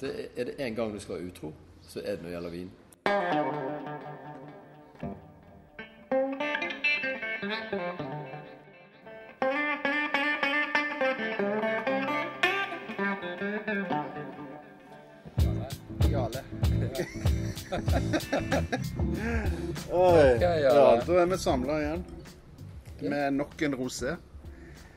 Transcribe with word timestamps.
det 0.00 0.10
er, 0.20 0.28
er 0.36 0.44
det 0.44 0.54
en 0.58 0.74
gang 0.74 0.94
du 0.94 1.00
skal 1.00 1.14
være 1.14 1.24
utro, 1.24 1.52
så 1.82 2.00
er 2.04 2.16
det 2.16 2.22
når 2.22 2.28
det 2.28 2.32
gjelder 2.32 2.50
vin. 2.50 2.70
Jale. 16.10 16.40
Oi. 19.92 20.38
Ja, 20.40 20.54
ja. 20.54 20.74
Ja, 20.74 21.02
da 21.06 21.12
er 21.20 21.26
vi 21.26 21.38
samla 21.38 21.78
igjen 21.80 22.04
med 23.00 23.30
nok 23.36 23.62
en 23.62 23.74
rosé. 23.74 24.16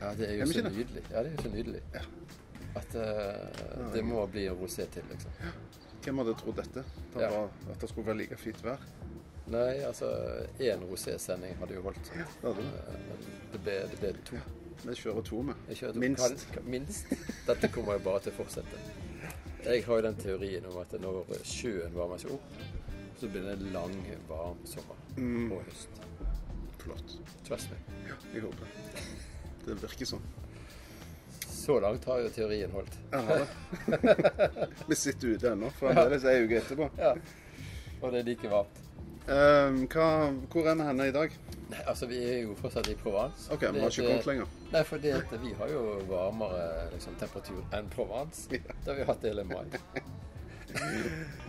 Ja, 0.00 0.14
det 0.18 0.28
er 0.30 0.34
jo 0.40 0.46
så 0.52 0.68
nydelig. 0.68 1.02
Ja, 1.10 1.22
det 1.22 1.26
er 1.26 1.32
jo 1.36 1.42
så 1.42 1.48
nydelig. 1.48 1.80
At 2.76 2.94
uh, 2.98 3.92
det 3.94 4.02
må 4.04 4.26
bli 4.26 4.46
en 4.50 4.56
rosé 4.58 4.86
til, 4.90 5.02
liksom. 5.10 5.30
Hvem 6.04 6.18
hadde 6.20 6.34
trodd 6.40 6.56
dette? 6.58 6.82
Det 7.14 7.22
Ja. 7.22 7.30
var, 7.30 7.48
at 7.70 7.80
det 7.80 7.88
skulle 7.88 8.06
være 8.06 8.16
like 8.18 8.36
fint 8.36 8.62
vær? 8.64 8.78
Nei, 9.46 9.78
altså 9.84 10.08
én 10.58 10.82
rosé-sending 10.88 11.54
hadde 11.60 11.74
jo 11.74 11.82
holdt. 11.82 12.10
det 12.14 12.26
hadde 12.42 12.56
det. 12.56 12.82
Eh, 12.88 13.00
Men 13.08 13.24
det 13.52 13.60
ble, 13.62 13.74
det 13.92 13.98
ble 14.00 14.12
to. 14.24 14.36
Vi 14.84 14.94
kjører 14.94 15.24
to 15.24 15.42
kjørte 15.78 15.98
Minst. 16.02 16.46
Kan, 16.52 16.64
minst. 16.68 17.06
Dette 17.46 17.68
kommer 17.72 17.92
jo 17.98 17.98
bare 18.04 18.20
til 18.20 18.32
å 18.32 18.36
fortsette. 18.42 18.80
Jeg 19.64 19.84
har 19.86 19.96
jo 20.00 20.02
den 20.02 20.16
teorien 20.16 20.66
om 20.66 20.76
at 20.82 20.92
når 21.00 21.24
sjøen 21.44 21.94
varmer 21.94 22.18
seg 22.20 22.32
opp, 22.32 22.58
så 23.20 23.28
blir 23.30 23.42
det 23.46 23.52
en 23.58 23.72
lang, 23.72 23.94
varm 24.28 24.58
sommer 24.66 24.96
Mm. 25.16 25.52
og 25.52 25.62
høst. 25.64 25.88
Flott. 26.78 27.14
Trust 27.46 27.70
me. 27.70 27.76
Ja, 28.08 28.14
jeg 28.34 28.42
håper 28.42 28.64
det. 28.64 29.04
Det 29.66 29.76
virker 29.80 30.04
sånn. 30.06 30.22
Så 31.64 31.78
langt 31.80 32.04
har 32.04 32.20
jo 32.20 32.30
teorien 32.34 32.72
holdt. 32.76 32.96
Vi 34.88 34.96
sitter 35.00 35.34
ute 35.34 35.52
ennå, 35.54 35.70
fremdeles 35.78 36.26
ei 36.28 36.42
uke 36.44 36.58
etterpå. 36.60 36.90
Ja. 37.00 37.14
Og 38.02 38.12
det 38.12 38.20
er 38.20 38.28
like 38.28 38.50
varmt. 38.52 38.80
Hva, 39.24 40.06
hvor 40.52 40.66
er 40.68 40.74
vi 40.76 40.84
henne 40.84 41.06
i 41.08 41.12
dag? 41.14 41.32
Nei, 41.70 41.78
altså 41.88 42.04
vi 42.10 42.18
er 42.20 42.42
jo 42.42 42.52
fortsatt 42.58 42.90
i 42.92 42.96
Provence. 43.00 43.46
OK, 43.54 43.62
vi 43.72 43.80
har 43.80 43.88
ikke 43.88 44.04
kommet 44.04 44.26
lenger. 44.28 44.50
Nei, 44.74 44.82
for 44.84 45.00
vi 45.00 45.54
har 45.56 45.72
jo 45.72 45.84
varmere 46.10 46.66
liksom, 46.92 47.16
temperatur 47.22 47.62
enn 47.78 47.88
Provence. 47.94 48.44
Det 48.52 48.60
har 48.90 48.98
vi 49.00 49.08
hatt 49.08 49.24
hele 49.24 49.46
mai. 49.48 49.64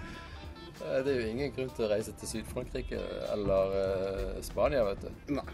Eh, 0.86 1.00
Det 1.06 1.12
er 1.14 1.22
jo 1.22 1.28
ingen 1.32 1.54
grunn 1.56 1.70
til 1.74 1.86
å 1.86 1.88
reise 1.90 2.12
til 2.20 2.30
Syd-Frankrike 2.30 3.00
eller 3.34 3.72
uh, 3.74 4.42
Spania, 4.46 4.84
vet 4.90 5.06
du. 5.06 5.32
Nei. 5.38 5.46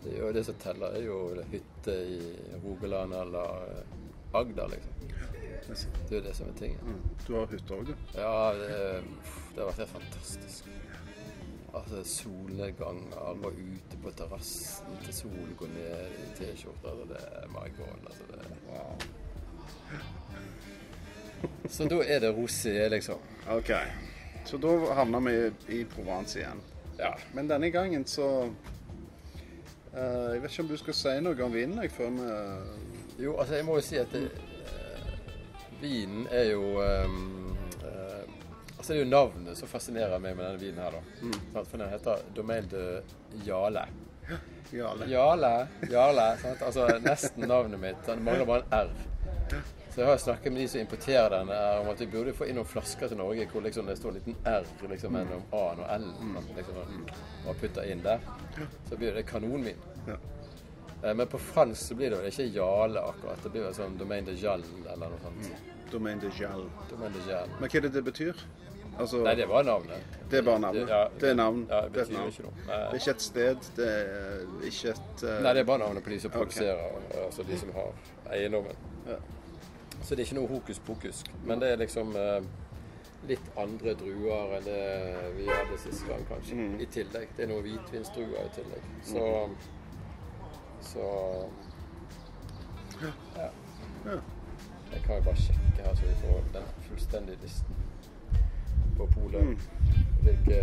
Det 0.00 0.14
er 0.14 0.20
jo 0.22 0.30
det 0.32 0.44
som 0.46 0.56
teller, 0.62 0.94
er 0.96 1.04
jo 1.04 1.16
hytte 1.50 1.96
i 2.14 2.20
Rogaland 2.62 3.12
eller 3.18 3.66
eh, 3.66 3.96
Agder, 4.34 4.68
liksom. 4.68 4.92
Det 6.08 6.16
er 6.16 6.16
jo 6.16 6.22
det 6.24 6.36
som 6.36 6.48
er 6.48 6.58
tingen. 6.58 6.78
Mm. 6.82 7.02
Du 7.26 7.34
har 7.36 7.46
hytte 7.50 7.74
òg, 7.74 7.86
du? 7.86 7.94
Ja, 8.14 8.52
det, 8.58 8.68
det 9.54 9.60
har 9.60 9.68
vært 9.70 9.82
helt 9.84 9.94
fantastisk. 9.94 10.70
Altså 11.70 12.02
Solnedgang, 12.04 13.04
alle 13.14 13.42
var 13.44 13.54
ute 13.54 13.98
på 14.02 14.10
terrassen 14.18 14.96
til 15.04 15.14
solen 15.14 15.52
går 15.58 15.70
ned 15.76 16.16
i 16.18 16.30
T-skjorter. 16.38 16.90
Altså, 16.90 17.06
det 17.12 17.20
er 17.42 17.52
my 17.54 17.68
god. 17.78 17.96
Altså, 18.06 18.22
det, 18.32 18.38
Wow. 18.70 18.98
Så 21.68 21.86
da 21.88 22.02
er 22.06 22.18
det 22.20 22.34
rosé, 22.36 22.88
liksom. 22.88 23.18
OK. 23.50 23.70
Så 24.44 24.58
da 24.58 24.94
havna 24.94 25.20
vi 25.20 25.52
i 25.68 25.84
Provence 25.84 26.38
igjen. 26.38 26.60
Ja. 26.98 27.14
Men 27.34 27.48
denne 27.48 27.70
gangen 27.70 28.06
så 28.06 28.26
uh, 29.94 30.34
Jeg 30.34 30.42
vet 30.42 30.50
ikke 30.50 30.62
om 30.62 30.68
du 30.68 30.76
skal 30.76 30.94
si 30.94 31.14
noe 31.24 31.44
om 31.44 31.54
vinen 31.54 31.90
før 31.90 32.10
vi 32.16 32.26
Jo, 33.20 33.36
altså 33.36 33.54
jeg 33.58 33.64
må 33.68 33.76
jo 33.76 33.84
si 33.84 33.98
at 34.00 34.12
det, 34.14 34.26
eh, 34.26 35.08
vinen 35.80 36.26
er 36.30 36.52
jo 36.54 36.62
ehm, 36.80 37.56
eh, 37.84 38.22
Altså 38.78 38.92
det 38.92 38.98
er 38.98 39.02
jo 39.04 39.10
navnet 39.10 39.58
som 39.58 39.68
fascinerer 39.68 40.22
meg 40.24 40.38
med 40.38 40.46
denne 40.46 40.60
vinen 40.60 40.78
her, 40.80 40.94
da. 40.96 41.00
Mm. 41.20 41.34
For 41.68 41.76
den 41.76 41.90
heter 41.92 42.22
Domaine 42.36 42.70
de 42.70 42.84
Jale. 43.44 43.82
Jale. 44.72 45.08
Jale, 45.10 45.50
Jale. 45.90 46.24
Sant? 46.40 46.62
Altså 46.62 46.86
nesten 47.04 47.44
navnet 47.48 47.80
mitt. 47.82 48.00
Den 48.06 48.24
mangler 48.24 48.48
bare 48.48 48.64
en 48.64 48.88
R. 48.88 49.60
Så 49.90 50.00
jeg 50.00 50.08
har 50.08 50.16
snakket 50.22 50.52
med 50.52 50.62
de 50.62 50.68
som 50.72 50.80
importerer 50.80 51.28
den 51.34 51.48
om 51.50 51.88
at 51.92 52.00
vi 52.00 52.06
burde 52.06 52.32
få 52.32 52.46
inn 52.46 52.56
noen 52.56 52.68
flasker 52.70 53.10
til 53.10 53.18
Norge 53.18 53.48
hvor 53.50 53.64
liksom 53.64 53.88
det 53.90 53.96
står 53.98 54.12
en 54.12 54.18
liten 54.20 54.36
R 54.46 54.68
liksom, 54.92 55.12
mellom 55.18 55.42
A-en 55.50 55.82
og 55.82 55.88
L-en. 55.96 56.36
Liksom, 56.56 57.08
og 57.44 57.56
putter 57.60 57.90
inn 57.90 58.04
der. 58.06 58.22
Så 58.88 58.96
blir 58.96 59.18
det 59.18 59.26
kanonvin. 59.28 59.82
Ja. 60.06 60.16
Eh, 61.02 61.14
Men 61.14 61.26
på 61.26 61.38
fransk 61.38 61.82
så 61.90 61.94
blir 61.98 62.10
det 62.10 62.18
vel 62.20 62.28
ikke 62.32 62.48
Jale 62.54 63.02
akkurat. 63.12 63.42
Det 63.42 63.52
blir 63.54 63.62
vel 63.68 63.74
sånn 63.76 63.98
Domaine 63.98 64.26
de 64.26 64.34
Jale 64.40 64.64
eller 64.92 65.08
noe 65.14 65.20
sånt. 65.22 65.52
Domaine 65.90 66.20
de 66.20 66.30
Jal. 66.38 66.66
Domaine 66.90 67.12
de 67.18 67.30
Jale. 67.30 67.50
Men 67.60 67.68
hva 67.70 67.78
er 67.80 67.86
det 67.88 67.92
det 67.96 68.04
betyr? 68.06 68.42
Altså, 69.00 69.22
Nei, 69.24 69.34
det 69.38 69.46
var 69.48 69.64
navnet. 69.64 70.16
Det 70.30 70.38
er 70.38 70.42
bare 70.44 70.60
navnet. 70.60 70.88
Ja, 70.88 71.08
Det 71.18 71.30
er 71.30 71.34
navn. 71.34 71.66
Ja, 71.70 71.80
Det 71.82 71.92
det 71.92 72.02
er 72.02 72.12
navn. 72.12 72.28
ikke 72.28 72.42
det 72.66 72.74
er 72.76 72.94
ikke 72.94 73.10
et 73.10 73.22
sted, 73.22 73.56
det 73.76 73.88
er 73.88 74.66
ikke 74.68 74.88
et 74.90 75.22
uh... 75.24 75.42
Nei, 75.42 75.52
det 75.54 75.60
er 75.62 75.64
bare 75.64 75.78
navnet 75.78 76.04
på 76.04 76.10
de 76.10 76.18
som 76.20 76.30
produserer, 76.30 76.98
altså 77.24 77.42
de 77.48 77.58
som 77.58 77.72
har 77.72 77.92
eiendommen. 78.34 78.76
Ja. 79.08 79.16
Så 80.02 80.14
det 80.14 80.20
er 80.22 80.26
ikke 80.26 80.38
noe 80.40 80.48
hokus 80.48 80.78
pokus. 80.78 81.24
Men 81.44 81.60
det 81.60 81.70
er 81.72 81.80
liksom 81.80 82.12
uh, 82.16 82.42
litt 83.28 83.50
andre 83.56 83.94
druer 83.94 84.54
enn 84.58 84.64
det 84.68 84.80
vi 85.38 85.48
hadde 85.48 85.78
sist 85.80 86.06
gang, 86.08 86.22
kanskje. 86.28 86.54
Mm. 86.60 86.78
I 86.80 86.86
tillegg. 86.86 87.28
Det 87.36 87.44
er 87.46 87.52
noen 87.54 87.64
hvitvinsdruer 87.66 88.46
i 88.46 88.54
tillegg. 88.58 88.86
Så 89.04 89.24
Så 90.80 91.08
ja. 93.34 93.48
Jeg 94.92 95.02
kan 95.04 95.16
jo 95.16 95.22
bare 95.22 95.36
sjekke 95.36 95.84
her, 95.84 95.94
så 95.94 96.02
vi 96.02 96.14
får 96.22 96.40
den 96.54 96.70
fullstendige 96.88 97.38
listen 97.42 97.76
på 98.96 99.06
polet. 99.14 99.44
Mm. 99.44 99.58
Hvilke 100.22 100.60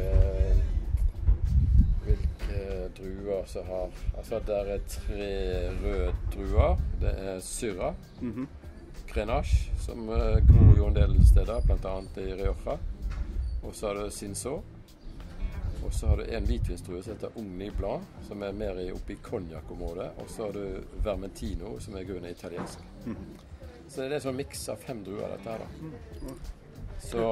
hvilke 2.08 2.90
druer 2.98 3.46
som 3.46 3.66
har 3.66 3.90
Altså, 4.18 4.40
der 4.48 4.56
er 4.76 4.80
tre 4.88 5.70
røde 5.84 6.16
druer. 6.36 6.78
Det 7.02 7.14
er 7.18 7.40
Syrah. 7.40 7.94
-hmm. 8.22 8.48
Grenache, 9.08 9.72
som 9.80 10.10
eh, 10.10 10.16
gror 10.48 10.78
jo 10.78 10.88
en 10.88 10.96
del 10.96 11.28
steder, 11.28 11.62
bl.a. 11.62 12.22
i 12.22 12.34
Rioja. 12.34 12.78
Og 13.64 13.76
så 13.76 13.88
har 13.88 13.94
du 13.94 14.10
Cinsault. 14.10 14.64
Og 15.86 15.94
så 15.94 16.08
har 16.08 16.18
du 16.18 16.24
en 16.24 16.46
hvitvinstrue 16.48 17.02
som 17.04 17.14
heter 17.14 17.40
Ugni 17.40 17.70
Blanc, 17.78 18.04
som 18.28 18.44
er 18.44 18.56
mer 18.58 18.80
oppe 18.94 19.14
i 19.14 19.20
konjakkområdet. 19.24 20.10
Og 20.24 20.30
så 20.30 20.48
har 20.48 20.58
du 20.58 20.84
Vermentino, 21.06 21.80
som 21.80 21.96
er 21.96 22.08
grunnen 22.08 22.32
italiensk. 22.32 22.80
Så 23.88 24.02
det 24.02 24.08
er 24.10 24.16
en 24.18 24.26
sånn 24.28 24.40
miks 24.40 24.68
av 24.70 24.82
fem 24.84 25.04
druer, 25.06 25.30
dette 25.32 25.54
her, 25.54 25.64
da. 25.64 26.38
Så, 27.00 27.24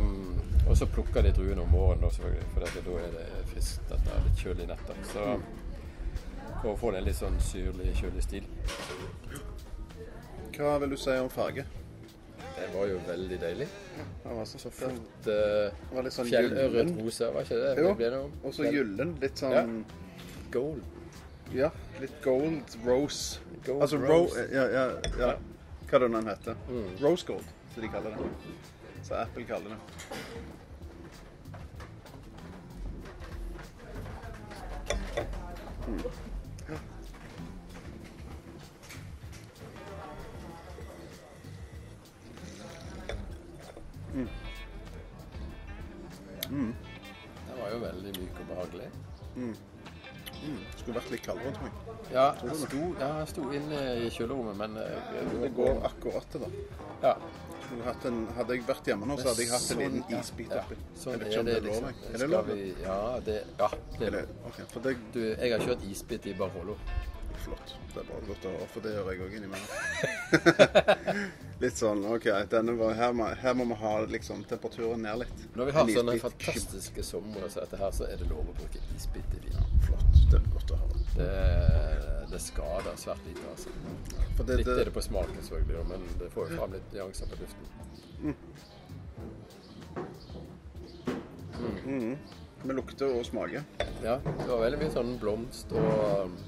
um, 0.00 0.40
og 0.66 0.76
så 0.80 0.88
plukker 0.90 1.22
de 1.22 1.32
druene 1.36 1.62
om 1.62 1.70
morgenen, 1.70 2.06
da, 2.06 2.10
selvfølgelig, 2.16 2.48
for 2.54 2.64
dette, 2.66 2.84
da 2.86 2.96
er 3.04 3.12
det 3.18 3.44
friskt. 3.52 3.84
Dette 3.92 4.14
er 4.16 4.24
litt 4.26 4.44
kjølig 4.44 4.66
nettopp. 4.72 5.02
Så 5.12 5.26
for 6.60 6.72
å 6.72 6.78
få 6.80 6.92
en 6.96 7.06
litt 7.06 7.20
sånn 7.20 7.38
syrlig, 7.44 7.92
kjølig 8.00 8.24
stil. 8.26 8.48
Hva 10.56 10.74
vil 10.82 10.92
du 10.92 10.98
si 11.00 11.14
om 11.20 11.30
farge? 11.32 11.64
Var 12.74 12.86
jo 12.86 13.00
veldig 13.06 13.38
deilig. 13.42 13.66
Det 14.22 14.36
var 14.36 14.44
så 14.46 14.70
flott. 14.70 15.26
uh, 15.26 15.94
var 15.94 16.06
litt 16.06 16.14
sånn 16.14 16.28
fjellørret 16.30 16.76
gyllen. 16.76 16.92
rosa, 17.02 17.30
var 17.34 17.46
ikke 17.48 17.58
det 17.60 17.70
Jo. 17.82 17.88
det 17.88 17.96
ble? 17.98 18.20
Og 18.44 18.54
så 18.54 18.70
gyllen. 18.70 19.14
Litt 19.20 19.42
sånn 19.42 19.84
Gold. 20.54 20.82
Ja, 21.54 21.70
litt 22.00 22.16
gold 22.22 22.76
rose. 22.86 23.40
Gold 23.66 23.82
altså 23.82 23.98
rose. 23.98 24.44
Ro 24.46 24.54
ja, 24.54 24.66
ja, 24.70 24.84
ja. 25.18 25.30
Hva 25.90 25.98
er 25.98 26.04
det 26.04 26.10
den 26.14 26.30
heter? 26.30 26.58
Mm. 26.70 26.90
Rose 27.02 27.26
gold, 27.26 27.46
som 27.74 27.82
de 27.82 27.88
kaller 27.90 28.14
det. 28.14 28.30
Så 29.02 29.14
Apple 29.18 29.44
kaller 29.48 29.74
det. 29.74 29.80
Mm. 35.88 36.29
Behagelig. 49.34 49.66
Skulle 50.80 50.96
vært 50.96 51.10
litt 51.12 51.24
kaldere, 51.24 51.52
tror 51.56 51.68
jeg. 51.68 51.96
Ja, 52.14 52.26
jeg 52.42 52.56
sto, 52.62 52.80
ja, 52.98 53.08
jeg 53.20 53.28
sto 53.30 53.46
inne 53.54 53.80
i 54.00 54.08
kjølerommet, 54.14 54.56
men 54.58 54.78
eh, 54.80 55.34
Det 55.42 55.50
går 55.56 55.82
akkurat 55.90 56.26
til 56.32 56.46
det. 56.46 56.50
Ja. 57.04 57.14
En, 58.08 58.24
hadde 58.34 58.56
jeg 58.56 58.64
vært 58.66 58.88
hjemme 58.90 59.06
nå, 59.06 59.14
så 59.20 59.28
hadde 59.30 59.44
jeg 59.44 59.52
hatt 59.52 59.68
en 59.76 59.82
liten 59.84 60.16
isbit 60.16 60.50
ja, 60.50 60.64
oppi. 60.64 60.78
Sånn 60.98 61.14
jeg 61.14 61.20
vet 61.20 61.28
ikke 61.30 61.42
om 61.42 61.50
det, 61.50 61.54
er 61.54 61.66
lov. 61.68 61.84
liksom. 61.86 62.08
Er 62.10 62.22
det 62.24 62.28
lov? 62.32 62.48
vi, 62.50 62.64
ja, 62.82 62.96
det, 63.28 63.36
ja, 63.60 63.68
det 64.00 64.08
Er 64.08 64.16
lov. 64.16 64.32
Okay, 64.50 64.96
jeg 65.28 65.52
har 65.52 65.66
kjørt 65.68 65.86
isbit 65.86 66.26
i 66.26 66.34
Barolo. 66.40 66.74
Flott. 67.40 67.74
Det 67.94 68.02
er 68.02 68.08
bare 68.08 68.26
godt 68.28 68.44
å 68.46 68.50
høre, 68.54 68.66
for 68.70 68.84
det 68.84 68.92
gjør 68.94 69.08
jeg 69.10 69.22
òg 69.24 69.36
innimellom. 69.38 69.70
litt 71.64 71.76
sånn 71.80 72.04
OK, 72.08 72.26
var, 72.28 72.92
her, 72.98 73.14
må, 73.16 73.28
her 73.42 73.56
må 73.58 73.66
vi 73.72 73.78
ha 73.80 73.92
liksom, 74.14 74.44
temperaturen 74.50 75.02
ned 75.04 75.22
litt. 75.24 75.44
Når 75.58 75.70
vi 75.70 75.74
har 75.76 75.92
sånne 75.96 76.16
fantastiske 76.22 77.04
somre 77.06 77.50
som 77.52 77.64
dette 77.64 77.80
her, 77.80 77.94
så 77.96 78.08
er 78.08 78.20
det 78.20 78.28
lov 78.30 78.44
å 78.44 78.56
bruke 78.60 78.82
isbit 78.96 79.36
i 79.38 79.42
vin. 79.46 79.60
Flott. 79.86 80.20
Det 80.30 80.38
er 80.38 80.50
godt 80.54 80.74
å 80.76 80.80
høre. 80.82 81.04
Det, 81.16 81.30
det 82.30 82.42
skader 82.44 83.00
svært 83.00 83.24
lite, 83.28 83.44
altså. 83.50 83.72
For 84.36 84.46
det, 84.46 84.60
Litt 84.60 84.68
er 84.70 84.82
det, 84.82 84.90
det 84.90 84.94
på 84.96 85.04
smaken, 85.04 85.40
selvfølgelig, 85.48 85.86
men 85.90 86.06
det 86.20 86.30
får 86.34 86.42
jo 86.46 86.60
fram 86.60 86.76
litt 86.76 86.94
nyanser 86.94 87.32
på 87.32 87.40
duften. 87.40 87.64
Mm. 91.90 92.14
Med 92.62 92.76
lukte 92.76 93.08
og 93.08 93.24
smake. 93.26 93.64
Ja, 94.04 94.20
det 94.24 94.46
var 94.46 94.62
veldig 94.62 94.80
mye 94.80 94.92
sånn 94.94 95.12
blomst 95.20 95.72
og 95.76 96.38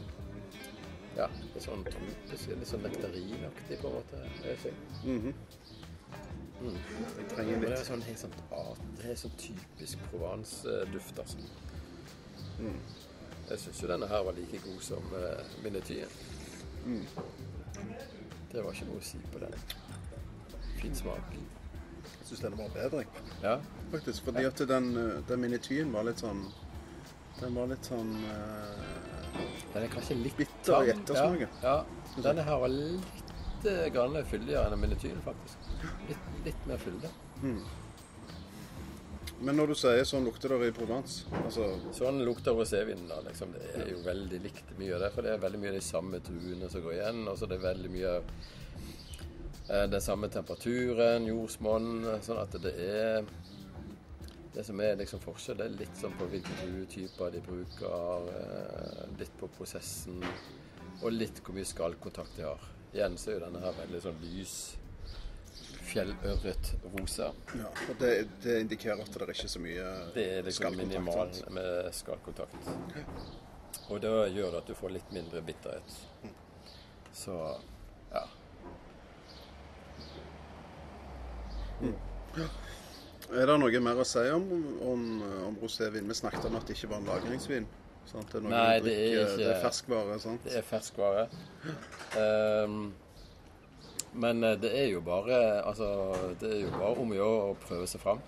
Ja, 1.17 1.29
litt 1.55 1.65
sånn 1.65 1.85
tropisk, 1.85 2.49
litt 2.57 2.69
sånn 2.69 2.85
nektarinaktig 2.87 3.79
på 3.83 3.91
en 3.91 3.95
måte. 3.99 4.23
vil 4.41 4.51
jeg 4.51 4.59
si. 4.63 4.73
Mhm. 5.05 5.35
Mm. 6.63 6.77
Jeg 7.19 7.29
trenger 7.29 7.59
litt 7.59 7.71
det 7.71 7.79
er 7.79 7.85
sånn 7.85 8.03
helt 8.07 8.19
sånn, 8.19 8.35
det 8.97 9.11
er 9.11 9.17
sånn 9.19 9.33
typisk 9.37 9.99
Provence-duft, 10.11 11.19
altså. 11.19 11.39
Mm. 12.61 12.79
Jeg 13.49 13.59
syns 13.59 13.83
jo 13.83 13.89
denne 13.91 14.07
her 14.07 14.23
var 14.23 14.33
like 14.33 14.61
god 14.63 14.83
som 14.87 15.09
uh, 15.13 15.43
minetyen. 15.65 16.09
Mm. 16.87 17.07
Det 18.53 18.63
var 18.63 18.73
ikke 18.73 18.87
noe 18.87 19.01
å 19.01 19.07
si 19.07 19.19
på 19.33 19.43
den. 19.43 19.57
Fin 20.79 20.95
smak. 20.95 21.35
Jeg 21.35 22.29
syns 22.29 22.45
denne 22.45 22.59
var 22.61 22.71
bedre. 22.77 23.05
Ja. 23.43 23.59
faktisk. 23.91 24.25
Fordi 24.25 24.45
at 24.45 24.59
den, 24.69 24.97
eh, 24.97 25.23
den 25.29 25.41
minityen 25.41 25.93
var 25.93 26.05
litt 26.05 26.23
sånn 26.23 26.47
Den 27.41 27.55
var 27.55 27.67
litt 27.67 27.85
sånn 27.85 28.13
eh, 28.25 29.12
Den 29.73 29.85
er 29.85 29.93
kanskje 29.93 30.17
litt 30.21 30.37
Bitter 30.37 30.79
og 30.79 30.89
ettersmak. 30.93 31.45
Ja, 31.63 31.77
ja. 31.83 32.23
Denne 32.27 32.45
her 32.47 32.59
var 32.61 32.73
litt 32.73 33.69
eh, 33.71 33.87
grann 33.95 34.19
fyldigere 34.29 34.69
enn 34.69 34.83
minetyen, 34.83 35.23
faktisk. 35.25 35.71
Litt, 36.11 36.27
litt 36.49 36.67
mer 36.69 36.83
fyldig. 36.83 37.13
mm. 37.45 37.63
Men 39.43 39.57
når 39.59 39.73
du 39.73 39.75
sier 39.75 40.05
sånn 40.07 40.23
lukter 40.23 40.53
det 40.55 40.69
i 40.71 40.75
Provence 40.77 41.25
Altså 41.41 41.65
Sånn 41.97 42.21
lukter 42.23 42.55
rosévinen 42.55 43.09
da, 43.11 43.17
liksom. 43.27 43.51
Det 43.57 43.73
er 43.75 43.89
jo 43.91 44.03
veldig 44.05 44.39
likt 44.45 44.69
mye 44.79 44.95
av 44.95 45.03
det, 45.03 45.09
for 45.17 45.27
det 45.27 45.33
er 45.35 45.41
veldig 45.43 45.61
mye 45.63 45.73
av 45.73 45.79
de 45.81 45.87
samme 45.87 46.21
druene 46.23 46.69
som 46.71 46.85
går 46.85 46.95
igjen. 46.95 47.25
Og 47.27 47.39
så 47.41 47.49
er 47.49 47.51
det 47.55 47.59
veldig 47.65 47.91
mye 47.91 48.13
eh, 48.21 49.87
den 49.91 50.05
samme 50.05 50.31
temperaturen, 50.31 51.27
jordsmonn, 51.27 51.91
sånn 52.23 52.43
at 52.45 52.55
det 52.63 52.75
er 52.87 53.27
Det 54.53 54.65
som 54.65 54.81
er 54.85 54.99
liksom 55.01 55.21
forskjell, 55.23 55.57
det 55.57 55.65
er 55.65 55.79
litt 55.81 55.97
sånn 55.97 56.13
på 56.19 56.27
hvilke 56.29 56.53
druetyper 56.61 57.33
de 57.33 57.41
bruker, 57.47 58.27
eh, 58.37 59.07
litt 59.19 59.33
på 59.41 59.49
prosessen, 59.57 60.21
og 61.01 61.09
litt 61.13 61.41
hvor 61.41 61.57
mye 61.57 61.69
skallkontakt 61.69 62.37
de 62.37 62.45
har. 62.45 62.67
Igjen 62.93 63.17
så 63.17 63.31
er 63.31 63.39
jo 63.39 63.45
denne 63.47 63.63
her 63.65 63.79
veldig 63.79 64.03
sånn 64.05 64.19
lys 64.27 64.57
fjellørret 65.93 66.75
rosa. 66.93 67.31
ja, 67.57 67.71
og 67.89 67.97
det, 68.01 68.11
det 68.45 68.59
indikerer 68.67 69.01
at 69.01 69.13
det 69.13 69.25
er 69.27 69.33
ikke 69.35 69.49
så 69.53 69.61
mye 69.61 69.89
Det 70.15 70.27
er 70.37 70.47
liksom 70.47 70.67
skallkontakt, 70.67 70.93
minimal 70.93 71.57
med 71.57 71.95
skallkontakt. 71.97 72.71
Og 73.89 74.01
det 74.05 74.13
gjør 74.37 74.53
det 74.53 74.61
at 74.63 74.69
du 74.69 74.75
får 74.77 74.95
litt 74.99 75.13
mindre 75.17 75.43
bitterhet. 75.45 75.97
Så 77.13 77.39
ja. 78.13 78.25
Er 83.33 83.47
det 83.49 83.55
noe 83.63 83.81
mer 83.81 84.01
å 84.03 84.05
si 84.05 84.23
om, 84.35 84.45
om, 84.85 85.05
om 85.49 85.55
rosévin? 85.63 86.09
Vi 86.11 86.17
snakket 86.19 86.45
om 86.51 86.57
at 86.59 86.67
det 86.69 86.77
ikke 86.77 86.91
var 86.91 87.01
en 87.01 87.09
lagringsvin. 87.09 87.69
Sant? 88.11 88.29
Det 88.33 88.43
er 88.43 88.49
Nei, 88.51 88.81
det 88.85 88.93
er 88.99 89.21
ikke- 89.23 89.37
Det 89.39 89.47
er 89.55 89.63
ferskvare, 89.63 90.19
sant? 90.21 90.45
Det 90.45 90.57
er 90.59 90.63
ferskvare. 90.67 91.29
Um, 92.19 92.95
men 94.15 94.45
eh, 94.45 94.57
det 94.61 94.73
er 94.77 94.89
jo 94.93 95.01
bare 95.01 95.63
Altså, 95.65 95.87
det 96.41 96.51
er 96.51 96.61
jo 96.67 96.71
bare 96.75 96.99
om 97.01 97.11
å 97.15 97.15
gjøre 97.17 97.53
å 97.53 97.57
prøve 97.63 97.87
seg 97.89 98.01
fram. 98.03 98.21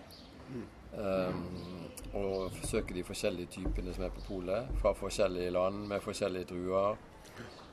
Um, 0.96 1.90
og 2.14 2.52
forsøke 2.54 2.94
de 2.94 3.02
forskjellige 3.02 3.50
typene 3.58 3.92
som 3.94 4.04
er 4.06 4.12
på 4.14 4.22
polet, 4.28 4.68
fra 4.80 4.92
forskjellige 4.94 5.50
land 5.52 5.88
med 5.90 6.00
forskjellige 6.00 6.46
druer. 6.54 6.96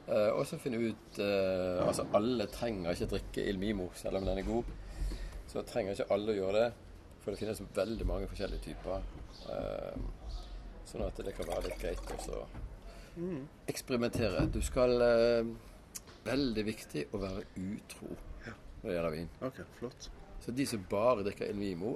Uh, 0.09 0.31
og 0.33 0.45
så 0.49 0.57
finne 0.59 0.79
ut 0.81 1.19
uh, 1.21 1.85
Altså, 1.87 2.07
alle 2.17 2.47
trenger 2.51 2.91
ikke 2.91 3.11
drikke 3.13 3.47
Il 3.47 3.59
Mimo, 3.61 3.91
selv 3.95 4.17
om 4.17 4.25
den 4.25 4.37
er 4.41 4.47
god. 4.47 4.63
Så 5.47 5.61
trenger 5.61 5.93
ikke 5.93 6.11
alle 6.11 6.33
å 6.33 6.39
gjøre 6.39 6.63
det, 6.65 6.71
for 7.21 7.31
det 7.31 7.41
finnes 7.41 7.61
veldig 7.75 8.07
mange 8.09 8.29
forskjellige 8.31 8.65
typer. 8.69 9.03
Eh, 9.53 9.97
sånn 10.89 11.05
at 11.05 11.21
det 11.23 11.35
kan 11.37 11.49
være 11.49 11.67
litt 11.69 11.81
greit 11.81 12.31
å 12.33 12.43
eksperimentere. 13.69 14.47
Du 14.51 14.61
skal 14.63 14.95
eh, 15.05 15.51
Veldig 16.21 16.63
viktig 16.67 17.07
å 17.15 17.19
være 17.21 17.45
utro 17.57 18.11
når 18.11 18.89
det 18.89 18.93
gjelder 18.93 19.13
vin. 19.13 19.29
OK, 19.45 19.61
flott. 19.79 20.09
Så 20.41 20.53
de 20.57 20.65
som 20.69 20.83
bare 20.89 21.23
drikker 21.25 21.49
Elmimo 21.49 21.95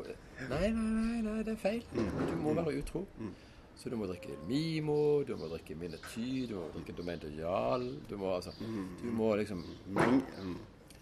Nei, 0.49 0.69
nei, 0.69 0.71
nei, 0.73 1.19
nei 1.25 1.43
det 1.45 1.55
er 1.55 1.61
feil. 1.61 1.83
Du 1.93 2.35
må 2.41 2.53
være 2.57 2.75
utro. 2.79 3.03
Så 3.77 3.89
du 3.89 3.97
må 3.99 4.07
drikke 4.09 4.33
Elmimo, 4.33 5.23
du 5.27 5.35
må 5.37 5.49
drikke 5.51 5.77
Minety, 5.77 6.45
du 6.49 6.55
må 6.57 6.67
drikke 6.73 6.95
Domain 6.97 7.21
de 7.21 7.31
Du 8.09 8.17
må 8.17 8.35
altså 8.35 8.53
Du 9.01 9.09
må 9.13 9.35
liksom 9.35 9.63
mm. 9.93 10.57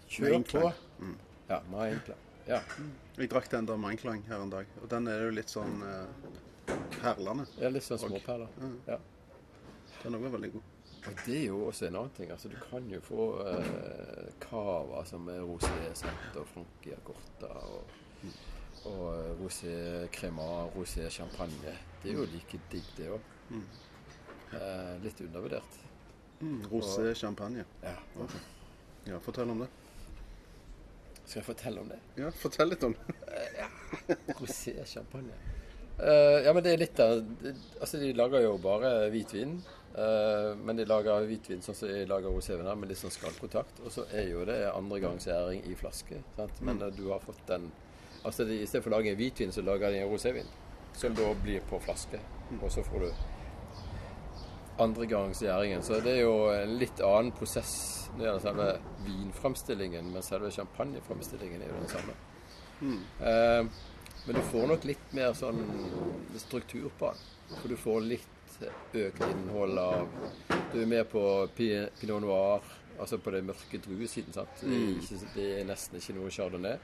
kjøre 0.08 0.42
på. 0.52 0.70
ja, 1.48 1.60
Mainklang. 1.70 2.20
Ja. 2.48 2.60
Jeg 3.16 3.30
drakk 3.32 3.48
den 3.52 3.66
der 3.68 3.78
Mainklang 3.80 4.22
her 4.28 4.42
en 4.44 4.50
dag, 4.52 4.66
og 4.82 4.88
den 4.92 5.08
er 5.08 5.22
jo 5.24 5.32
litt 5.32 5.52
sånn 5.52 5.80
eh, 5.86 6.74
perlende. 7.00 7.46
Er 7.60 7.72
litt 7.72 7.86
sånn 7.86 8.02
småperler. 8.02 8.50
Ja. 8.88 8.98
Den 10.02 10.18
òg 10.18 10.26
var 10.26 10.34
veldig 10.36 10.50
god. 10.56 10.70
Og 11.04 11.20
det 11.26 11.36
er 11.36 11.46
jo 11.50 11.60
også 11.68 11.86
en 11.88 11.96
annen 12.00 12.12
ting. 12.16 12.30
altså 12.32 12.48
Du 12.48 12.56
kan 12.70 12.86
jo 12.88 13.00
få 13.04 13.24
eh, 13.48 14.28
cava 14.40 15.04
som 15.08 15.28
er 15.32 15.42
rosé 15.44 15.90
sett 15.96 16.36
og 16.40 16.46
Frankia 16.52 16.96
corta 17.04 17.50
og, 17.68 17.96
og 18.88 19.02
eh, 19.12 19.32
rosé 19.40 19.74
crema, 20.12 20.46
rosé 20.76 21.08
champagne. 21.12 21.74
Det 22.02 22.12
er 22.12 22.20
jo 22.20 22.28
like 22.32 22.60
digg, 22.72 22.88
det 22.96 23.10
òg. 23.12 23.32
Eh, 24.54 24.94
litt 25.04 25.20
undervurdert. 25.24 25.80
Mm, 26.40 26.60
Rosé 26.72 27.14
champagne. 27.16 27.64
Ja. 27.82 27.94
Ja, 29.06 29.20
fortell 29.20 29.50
om 29.52 29.64
det. 29.64 29.68
Skal 31.24 31.40
jeg 31.40 31.46
fortelle 31.46 31.80
om 31.80 31.88
det? 31.88 31.98
Ja, 32.20 32.30
fortell 32.36 32.68
litt 32.68 32.84
om 32.84 32.94
det. 32.94 33.14
Rosé 34.38 34.76
champagne. 34.86 35.36
Eh, 35.98 36.44
ja, 36.44 36.52
men 36.52 36.62
det 36.62 36.72
er 36.74 36.82
litt 36.82 36.96
det- 36.96 37.54
Altså, 37.80 37.98
de 37.98 38.12
lager 38.12 38.42
jo 38.42 38.58
bare 38.58 39.10
hvitvin. 39.10 39.58
Uh, 39.94 40.56
men 40.58 40.76
de 40.76 40.84
lager 40.84 41.22
hvitvin 41.22 41.60
sånn 41.62 41.74
som 41.78 41.88
de 41.88 42.00
lager 42.10 42.32
rosévin 42.34 42.66
her, 42.66 42.74
med 42.74 42.88
litt 42.90 42.98
sånn 42.98 43.14
skallkontakt. 43.14 43.78
Og 43.86 43.92
så 43.94 44.02
er 44.10 44.26
jo 44.26 44.44
det 44.44 44.56
andregangsgjæring 44.72 45.68
i 45.70 45.76
flaske. 45.78 46.18
Sant? 46.36 46.60
Men 46.66 46.82
uh, 46.82 46.90
du 46.90 47.06
har 47.12 47.22
fått 47.22 47.46
den 47.46 47.70
Altså, 48.24 48.46
de, 48.48 48.62
i 48.62 48.66
stedet 48.66 48.80
for 48.82 48.88
å 48.88 48.96
lage 48.96 49.10
en 49.12 49.18
hvitvin, 49.18 49.50
så 49.52 49.60
lager 49.60 49.92
de 49.92 49.98
en 50.00 50.08
rosévin. 50.08 50.46
Som 50.96 51.14
da 51.14 51.26
blir 51.42 51.60
på 51.68 51.76
flaske. 51.84 52.16
Og 52.62 52.70
så 52.72 52.80
får 52.86 53.02
du 53.04 53.10
andregangsgjæringen. 54.78 55.82
Så 55.82 56.00
det 56.04 56.16
er 56.18 56.22
jo 56.24 56.36
en 56.52 56.76
litt 56.80 57.00
annen 57.04 57.32
prosess 57.36 57.74
når 58.14 58.18
det 58.18 58.26
gjelder 58.28 58.44
selve 58.44 58.68
vinframstillingen, 59.06 60.12
men 60.14 60.22
selve 60.22 60.50
champagneframstillingen 60.54 61.62
er 61.62 61.72
jo 61.72 61.80
den 61.80 61.92
samme. 61.92 62.14
Eh, 62.84 63.66
men 64.26 64.38
du 64.38 64.42
får 64.50 64.70
nok 64.70 64.86
litt 64.88 65.12
mer 65.16 65.34
sånn 65.36 65.60
struktur 66.40 66.88
på 66.98 67.10
den. 67.12 67.58
For 67.58 67.68
du 67.68 67.76
får 67.76 68.06
litt 68.06 68.30
økt 68.94 69.22
innhold 69.26 69.78
av 69.78 70.08
Du 70.72 70.80
er 70.80 70.88
med 70.90 71.08
på 71.10 71.22
pinot 71.54 72.22
noir, 72.22 72.64
altså 72.98 73.18
på 73.18 73.30
den 73.34 73.46
mørke 73.50 73.78
druesiden. 73.82 74.32
sant? 74.32 74.62
Det 74.62 74.74
er, 74.74 74.90
ikke, 74.98 75.30
det 75.34 75.48
er 75.58 75.68
nesten 75.68 76.00
ikke 76.00 76.16
noe 76.16 76.32
chardonnay. 76.34 76.78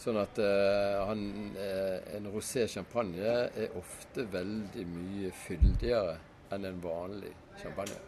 Sånn 0.00 0.16
at 0.16 0.38
uh, 0.40 1.04
han, 1.10 1.22
uh, 1.58 1.98
en 2.16 2.30
rosé 2.32 2.64
champagne 2.72 3.20
er 3.20 3.76
ofte 3.78 4.24
veldig 4.32 4.86
mye 4.88 5.32
fyldigere 5.42 6.16
enn 6.50 6.64
en 6.68 6.80
vanlig 6.82 7.32
champagne. 7.62 7.98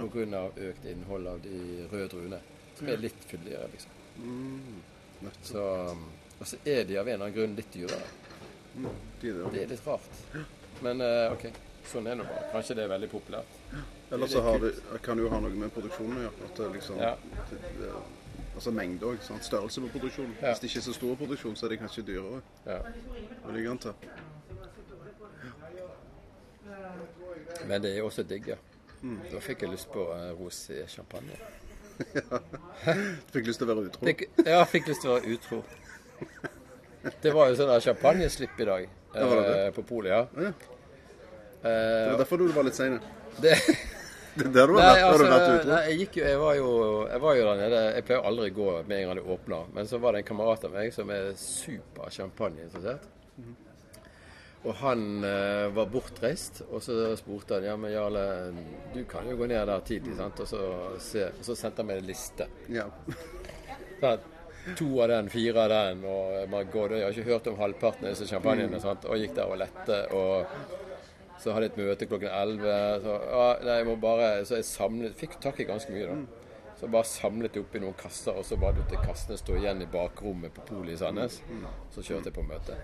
På 0.00 0.08
grunn 0.14 0.34
av 0.34 0.58
økt 0.58 0.84
innhold 0.88 1.26
av 1.26 1.40
de 1.44 1.58
røde 1.92 2.08
druene, 2.14 2.38
som 2.78 2.88
er 2.88 3.02
litt 3.02 3.26
fyldigere, 3.30 3.68
liksom. 3.72 3.98
Nøtt. 5.22 5.38
Så, 5.46 5.62
og 6.38 6.46
så 6.48 6.58
er 6.66 6.84
de 6.88 6.96
av 6.98 7.06
en 7.08 7.14
eller 7.14 7.26
annen 7.28 7.36
grunn 7.36 7.54
litt 7.58 7.70
dyrere. 7.74 8.08
De 9.20 9.28
er 9.28 9.36
det. 9.38 9.50
Det 9.52 9.62
er 9.62 9.68
litt 9.74 9.86
rart. 9.86 10.22
Men 10.82 11.04
eh, 11.04 11.34
OK, 11.34 11.44
sånn 11.92 12.08
er 12.10 12.16
det 12.18 12.26
bare. 12.26 12.48
Kanskje 12.54 12.76
det 12.78 12.86
er 12.86 12.90
veldig 12.94 13.10
populært. 13.12 13.60
Eller 14.12 14.28
så 14.28 14.42
har 14.44 14.58
det, 14.60 14.72
kan 15.04 15.16
det 15.20 15.24
jo 15.26 15.30
ha 15.32 15.38
noe 15.44 15.54
med 15.62 15.72
produksjonen 15.76 16.18
å 16.18 16.24
gjøre. 16.26 16.48
At 16.48 16.58
det 16.58 16.70
liksom, 16.78 16.98
Ja. 17.00 17.14
det, 17.52 17.92
altså 18.54 18.74
mengde 18.74 19.12
òg. 19.12 19.22
Størrelse 19.40 19.84
på 19.86 19.92
produksjonen. 19.94 20.34
Ja. 20.40 20.50
Hvis 20.50 20.64
det 20.64 20.72
ikke 20.72 20.82
er 20.82 20.88
så 20.88 20.96
stor 20.98 21.14
produksjon, 21.22 21.56
så 21.56 21.68
er 21.68 21.76
det 21.76 21.80
kanskje 21.84 22.04
dyrere. 22.10 22.42
Ja. 22.66 22.80
Ligger 23.52 23.70
an 23.76 23.82
til. 23.86 23.94
Men 27.68 27.82
det 27.84 27.96
er 27.96 28.02
også 28.06 28.22
digg, 28.28 28.48
ja. 28.54 28.56
Da 29.32 29.40
fikk 29.42 29.64
jeg 29.64 29.72
lyst 29.72 29.88
på 29.92 30.04
uh, 30.08 30.30
rosé 30.38 30.84
champagne. 30.88 31.34
Fikk 33.32 33.46
lyst 33.46 33.60
til 33.60 33.68
å 33.68 33.74
være 33.74 33.86
utro. 33.88 34.06
Fikk, 34.06 34.22
ja, 34.46 34.60
fikk 34.70 34.88
lyst 34.90 35.02
til 35.04 35.10
å 35.12 35.16
være 35.18 35.34
utro. 35.36 35.58
Det 37.22 37.32
var 37.34 37.50
jo 37.50 37.56
sånn 37.58 37.72
champagneslipp 37.82 38.60
i 38.62 38.66
dag 38.68 38.84
Det 39.12 39.24
var 39.26 39.40
det 39.40 39.46
det? 39.48 39.56
eh, 39.66 39.72
på 39.74 39.82
polet, 39.88 40.12
ja. 40.14 40.46
Ja. 40.46 40.52
Det 41.62 41.70
Eh, 41.72 42.08
var 42.12 42.18
derfor 42.18 42.38
du 42.42 42.48
var 42.50 42.64
litt 42.66 42.74
sein. 42.74 42.96
det, 43.42 43.52
Det 44.34 44.46
er 44.48 44.52
der 44.54 44.66
du 44.70 44.72
har 44.78 44.82
nei, 44.82 44.86
vært, 44.86 45.02
har 45.02 45.12
altså, 45.12 45.24
du 45.26 45.30
vært 45.30 45.50
utro. 45.60 45.70
nei, 45.72 45.80
jeg 45.90 45.98
gikk 46.00 46.16
jo 46.18 46.24
Jeg 46.26 46.38
var 46.40 46.54
jo, 46.58 46.70
jeg 47.10 47.20
var 47.22 47.36
jo 47.38 47.44
der 47.48 47.60
nede. 47.60 47.82
Jeg 47.98 48.06
pleier 48.08 48.26
aldri 48.30 48.48
å 48.50 48.54
gå 48.56 48.68
med 48.88 48.96
en 48.96 49.04
gang 49.10 49.18
det 49.20 49.24
åpner. 49.36 49.68
Men 49.76 49.90
så 49.90 50.00
var 50.02 50.12
det 50.16 50.22
en 50.24 50.28
kamerat 50.32 50.64
av 50.66 50.72
meg 50.74 50.94
som 50.96 51.10
er 51.14 51.28
super 51.38 52.10
champagneinteressert. 52.16 53.06
Og 54.62 54.76
han 54.78 55.24
eh, 55.26 55.68
var 55.74 55.88
bortreist, 55.90 56.62
og 56.70 56.82
så 56.84 56.94
spurte 57.18 57.58
han 57.58 57.66
ja, 57.66 57.78
men 57.80 57.90
Jarle, 57.90 58.26
du 58.94 59.00
kan 59.10 59.26
jo 59.26 59.34
gå 59.40 59.48
ned 59.50 59.66
der 59.66 59.86
tidlig, 59.88 60.14
sant? 60.20 60.42
Og 60.44 60.46
så, 60.46 60.60
se, 61.02 61.24
og 61.34 61.48
så 61.48 61.56
sendte 61.58 61.82
han 61.82 61.90
meg 61.90 62.02
en 62.02 62.12
liste. 62.12 62.46
Ja. 62.70 62.86
Sant? 64.02 64.28
to 64.78 65.02
av 65.02 65.08
den, 65.08 65.30
fire 65.30 65.64
av 65.64 65.72
den. 65.72 66.04
Og 66.06 66.50
my 66.50 66.62
God, 66.72 66.94
jeg 66.96 67.06
har 67.06 67.16
ikke 67.16 67.30
hørt 67.30 67.48
om 67.50 67.58
halvparten 67.58 68.06
av 68.06 68.14
disse 68.14 68.28
champagnene. 68.30 68.80
sant? 68.82 69.06
Og 69.10 69.18
gikk 69.18 69.34
der 69.38 69.50
og 69.50 69.58
lette. 69.58 69.98
Og 70.14 70.46
så 71.42 71.54
hadde 71.54 71.66
jeg 71.66 71.74
et 71.74 71.80
møte 71.82 72.08
klokken 72.10 72.30
11. 72.30 73.02
Så, 73.02 73.16
ja, 73.32 73.48
nei, 73.66 73.78
jeg 73.80 73.88
må 73.88 73.96
bare, 74.02 74.30
så 74.46 74.60
jeg 74.60 74.68
samlet, 74.68 75.18
fikk 75.18 75.40
tak 75.42 75.58
i 75.62 75.66
ganske 75.68 75.94
mye, 75.94 76.06
da. 76.12 76.41
Så 76.82 76.88
bare 76.90 77.06
samlet 77.06 77.54
det 77.54 77.60
i 77.78 77.78
noen 77.78 77.94
kasser, 77.94 78.34
og 78.34 78.42
så 78.42 78.56
bare 78.58 78.74
lot 78.74 78.90
jeg 78.90 78.98
kassene 79.06 79.36
stå 79.38 79.54
igjen 79.54 79.84
i 79.84 79.86
bakrommet 79.86 80.50
på 80.56 80.64
polet 80.66 80.96
i 80.96 80.98
Sandnes. 80.98 81.36
Så 81.94 82.02
kjørte 82.02 82.32
jeg 82.32 82.34
på 82.34 82.42
møte. 82.42 82.74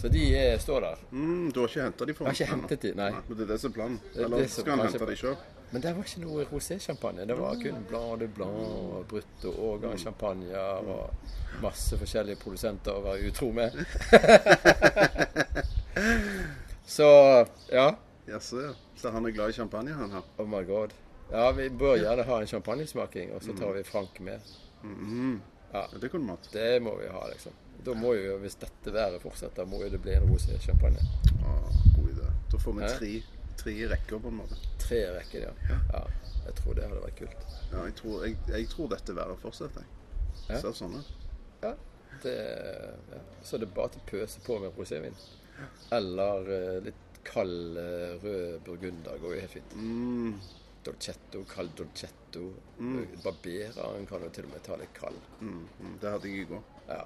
Så 0.00 0.10
de 0.10 0.24
er, 0.34 0.56
står 0.58 0.82
der. 0.82 1.04
Mm, 1.12 1.52
du 1.54 1.60
har 1.60 1.70
ikke 1.70 1.84
henta 1.84 2.08
de 2.08 2.16
for 2.18 2.26
Jeg 2.26 2.32
har 2.32 2.40
ikke 2.40 2.56
hentet 2.56 2.82
de, 2.82 2.90
nei. 2.98 3.12
Men 3.28 3.38
det 3.38 3.44
er 3.44 3.52
det 3.52 3.58
som 3.62 3.70
er 3.70 3.76
planen? 3.76 4.00
er 4.10 4.24
Eller 4.24 4.42
det 4.42 4.48
skal 4.50 4.74
han 4.74 4.82
hente 4.88 5.08
de 5.12 5.16
sjøl? 5.20 5.36
Men 5.70 5.84
det 5.84 5.92
var 5.94 6.08
ikke 6.10 6.24
noe 6.24 6.46
rosé-champagne. 6.50 7.26
Det 7.30 7.36
var 7.38 7.60
kun 7.62 7.84
Blade 7.92 8.18
de 8.24 8.28
Blanc 8.34 8.58
og 8.66 9.04
Brutto 9.12 9.52
årgangschampagner 9.68 10.90
og 10.90 11.62
masse 11.62 12.00
forskjellige 12.00 12.40
produsenter 12.42 12.98
å 12.98 13.04
være 13.04 13.30
utro 13.30 13.52
med. 13.54 13.78
Så 16.96 17.06
ja. 17.70 17.86
Jaså, 18.26 18.64
ja. 18.66 18.74
Så 18.96 19.14
han 19.14 19.26
er 19.26 19.30
glad 19.38 19.50
i 19.50 19.52
champagne, 19.52 19.94
han 19.94 20.10
her? 20.18 20.26
Oh 20.36 20.50
my 20.50 20.64
god. 20.66 20.98
Ja, 21.32 21.50
vi 21.54 21.68
bør 21.70 21.96
gjerne 22.00 22.24
ha 22.26 22.40
en 22.42 22.46
champagnesmaking, 22.50 23.32
og 23.36 23.42
så 23.42 23.54
tar 23.58 23.72
vi 23.76 23.82
Frank 23.86 24.20
med. 24.20 24.40
Mhm. 24.82 25.40
Ja. 25.72 25.84
Det 26.00 26.08
kunne 26.10 26.24
vi 26.26 26.30
hatt. 26.34 26.48
Det 26.52 26.82
må 26.82 26.96
vi 26.98 27.06
ha, 27.08 27.26
liksom. 27.30 27.52
Da 27.84 27.94
må 27.94 28.14
jo, 28.14 28.36
Hvis 28.42 28.56
dette 28.60 28.92
været 28.92 29.22
fortsetter, 29.22 29.64
må 29.64 29.78
jo 29.84 29.88
det 29.92 30.00
bli 30.02 30.12
en 30.16 30.26
rosé-champagne. 30.28 30.98
Ah, 31.46 31.70
god 31.96 32.08
idé. 32.10 32.26
Da 32.52 32.58
får 32.58 32.72
vi 32.72 32.88
tre, 32.98 33.12
tre 33.56 33.74
rekker, 33.92 34.18
på 34.18 34.28
en 34.28 34.40
måte. 34.42 34.58
Tre 34.82 34.98
rekker, 35.18 35.46
ja. 35.46 35.78
ja. 35.92 36.02
Jeg 36.46 36.54
tror 36.58 36.74
det 36.74 36.88
hadde 36.88 37.02
vært 37.04 37.18
kult. 37.22 37.46
Ja, 37.70 37.84
jeg 37.86 37.94
tror, 38.00 38.24
jeg, 38.26 38.36
jeg 38.48 38.68
tror 38.72 38.88
dette 38.90 39.16
været 39.16 39.38
fortsetter. 39.44 39.86
jeg. 39.86 40.48
Ja. 40.50 40.58
Ser 40.60 40.74
sånn 40.74 40.98
ut. 40.98 41.12
Ja, 41.62 41.74
det, 42.24 42.34
ja. 43.14 43.20
Så 43.46 43.60
det 43.60 43.68
er 43.68 43.74
bare 43.76 43.94
til 43.94 44.02
å 44.02 44.08
pøse 44.10 44.42
på 44.44 44.58
med 44.58 44.74
rosévin. 44.76 45.14
Eller 45.94 46.50
eh, 46.56 46.78
litt 46.88 47.20
kald 47.28 47.76
eh, 47.78 48.16
rød 48.24 48.60
burgunder 48.66 49.20
går 49.22 49.36
jo 49.36 49.40
helt 49.44 49.54
fint. 49.54 49.76
Mm. 49.76 50.40
Dolcetto, 50.84 51.42
kald 51.50 51.74
dolcetto. 51.76 52.46
Barberaen 53.24 54.06
kan 54.08 54.22
jo 54.24 54.30
til 54.32 54.46
og 54.48 54.54
med 54.54 54.62
ta 54.64 54.76
litt 54.80 54.94
kald. 54.96 55.18
Mm, 55.40 55.66
mm, 55.80 55.98
det 56.00 56.14
hadde 56.14 56.30
jeg 56.30 56.44
i 56.46 56.48
går. 56.48 56.62
Ja. 56.88 57.02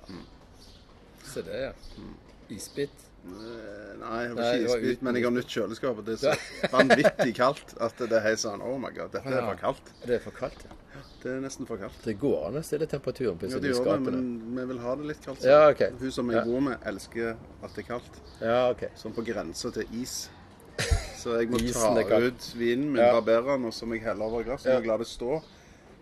Se 1.25 1.43
det, 1.43 1.59
ja. 1.65 1.73
Isbit. 2.55 3.03
Eh, 3.25 3.95
Nei, 3.99 4.19
jeg 4.27 4.29
har 4.29 4.29
ikke 4.29 4.37
var 4.37 4.55
isbit, 4.77 4.99
uten 4.99 5.07
men 5.09 5.17
jeg 5.17 5.25
har 5.25 5.33
nytt 5.33 5.49
kjøleskap. 5.55 5.99
og 5.99 6.05
Det 6.07 6.15
er 6.19 6.23
så 6.23 6.35
vanvittig 6.77 7.35
kaldt 7.39 7.75
at 7.81 8.03
det 8.05 8.13
er 8.19 8.25
helt 8.29 8.43
sånn 8.43 8.61
Oh 8.63 8.77
my 8.79 8.91
god, 8.95 9.15
dette 9.17 9.33
er 9.33 9.47
for 9.49 9.61
kaldt. 9.63 9.93
Det 10.05 10.19
er 10.19 10.25
for 10.27 10.37
kaldt, 10.39 10.67
ja. 10.69 10.79
Det 11.25 11.33
er 11.33 11.41
nesten 11.41 11.65
for 11.67 11.81
kaldt. 11.81 11.97
Det 12.05 12.15
går 12.21 12.43
an 12.51 12.61
å 12.61 12.63
stille 12.63 12.87
temperaturen 12.87 13.39
på 13.41 13.49
Ja, 13.49 13.57
disse 13.57 13.71
gjør 13.73 13.79
det, 13.81 13.81
skapene. 13.81 14.21
men 14.21 14.61
vi 14.61 14.67
vil 14.75 14.83
ha 14.85 14.95
det 15.01 15.07
litt 15.09 15.23
kaldt. 15.25 15.41
så. 15.41 15.49
Ja, 15.49 15.63
okay. 15.73 15.91
Hun 15.99 16.13
som 16.13 16.31
jeg 16.31 16.37
Ja. 16.37 16.45
bor 16.45 16.61
med, 16.69 16.79
elsker 16.85 17.31
at 17.65 17.75
det 17.75 17.85
er 17.85 17.89
kaldt. 17.89 18.21
Ja, 18.45 18.59
OK. 18.71 18.85
Sånn 19.01 19.15
på 19.17 19.25
grensa 19.25 19.73
til 19.73 19.89
is. 20.03 20.29
Så 21.17 21.39
jeg 21.41 21.49
må 21.51 21.59
ta 21.73 22.19
ut 22.21 22.55
vinen 22.59 22.91
min, 22.93 22.97
Ja. 23.01 23.13
barbere 23.21 23.55
den, 23.57 23.65
og 23.65 23.73
så 23.73 23.87
må 23.87 23.95
jeg 23.97 24.03
helle 24.05 24.23
over 24.25 24.43
glasset. 24.45 24.67
Ja. 24.73 24.77
Og 24.79 24.87
la 24.87 24.97
det 24.99 25.07
stå. 25.07 25.43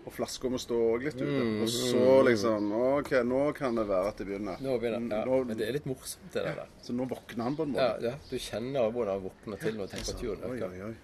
Og 0.05 0.11
flaska 0.13 0.49
må 0.51 0.59
stå 0.59 0.75
òg 0.75 1.05
litt 1.05 1.15
ute. 1.15 1.27
Mm, 1.31 1.63
Og 1.63 1.69
så 1.69 2.25
liksom 2.27 2.73
OK, 2.73 3.11
nå 3.23 3.55
kan 3.55 3.75
det 3.77 3.85
være 3.87 4.09
at 4.09 4.17
det 4.19 4.27
begynner. 4.27 4.57
Nå 4.61 4.79
begynner 4.81 5.17
ja. 5.21 5.25
Nå- 5.25 5.45
Men 5.47 5.57
det 5.57 5.69
er 5.69 5.73
litt 5.73 5.85
morsomt, 5.87 6.33
det 6.33 6.43
der. 6.43 6.67
Så 6.83 6.93
nå 6.93 7.07
våkner 7.09 7.43
han 7.45 7.57
på 7.57 7.63
en 7.63 7.73
måte. 7.77 8.03
ja. 8.03 8.15
Du 8.31 8.37
kjenner 8.37 8.91
hvordan 8.91 9.15
han 9.15 9.23
våkner 9.31 9.61
til 9.61 9.75
når 9.79 9.87
temperaturen 9.93 10.43
øker. 10.43 10.71
oi, 10.73 10.83
oi. 10.89 10.95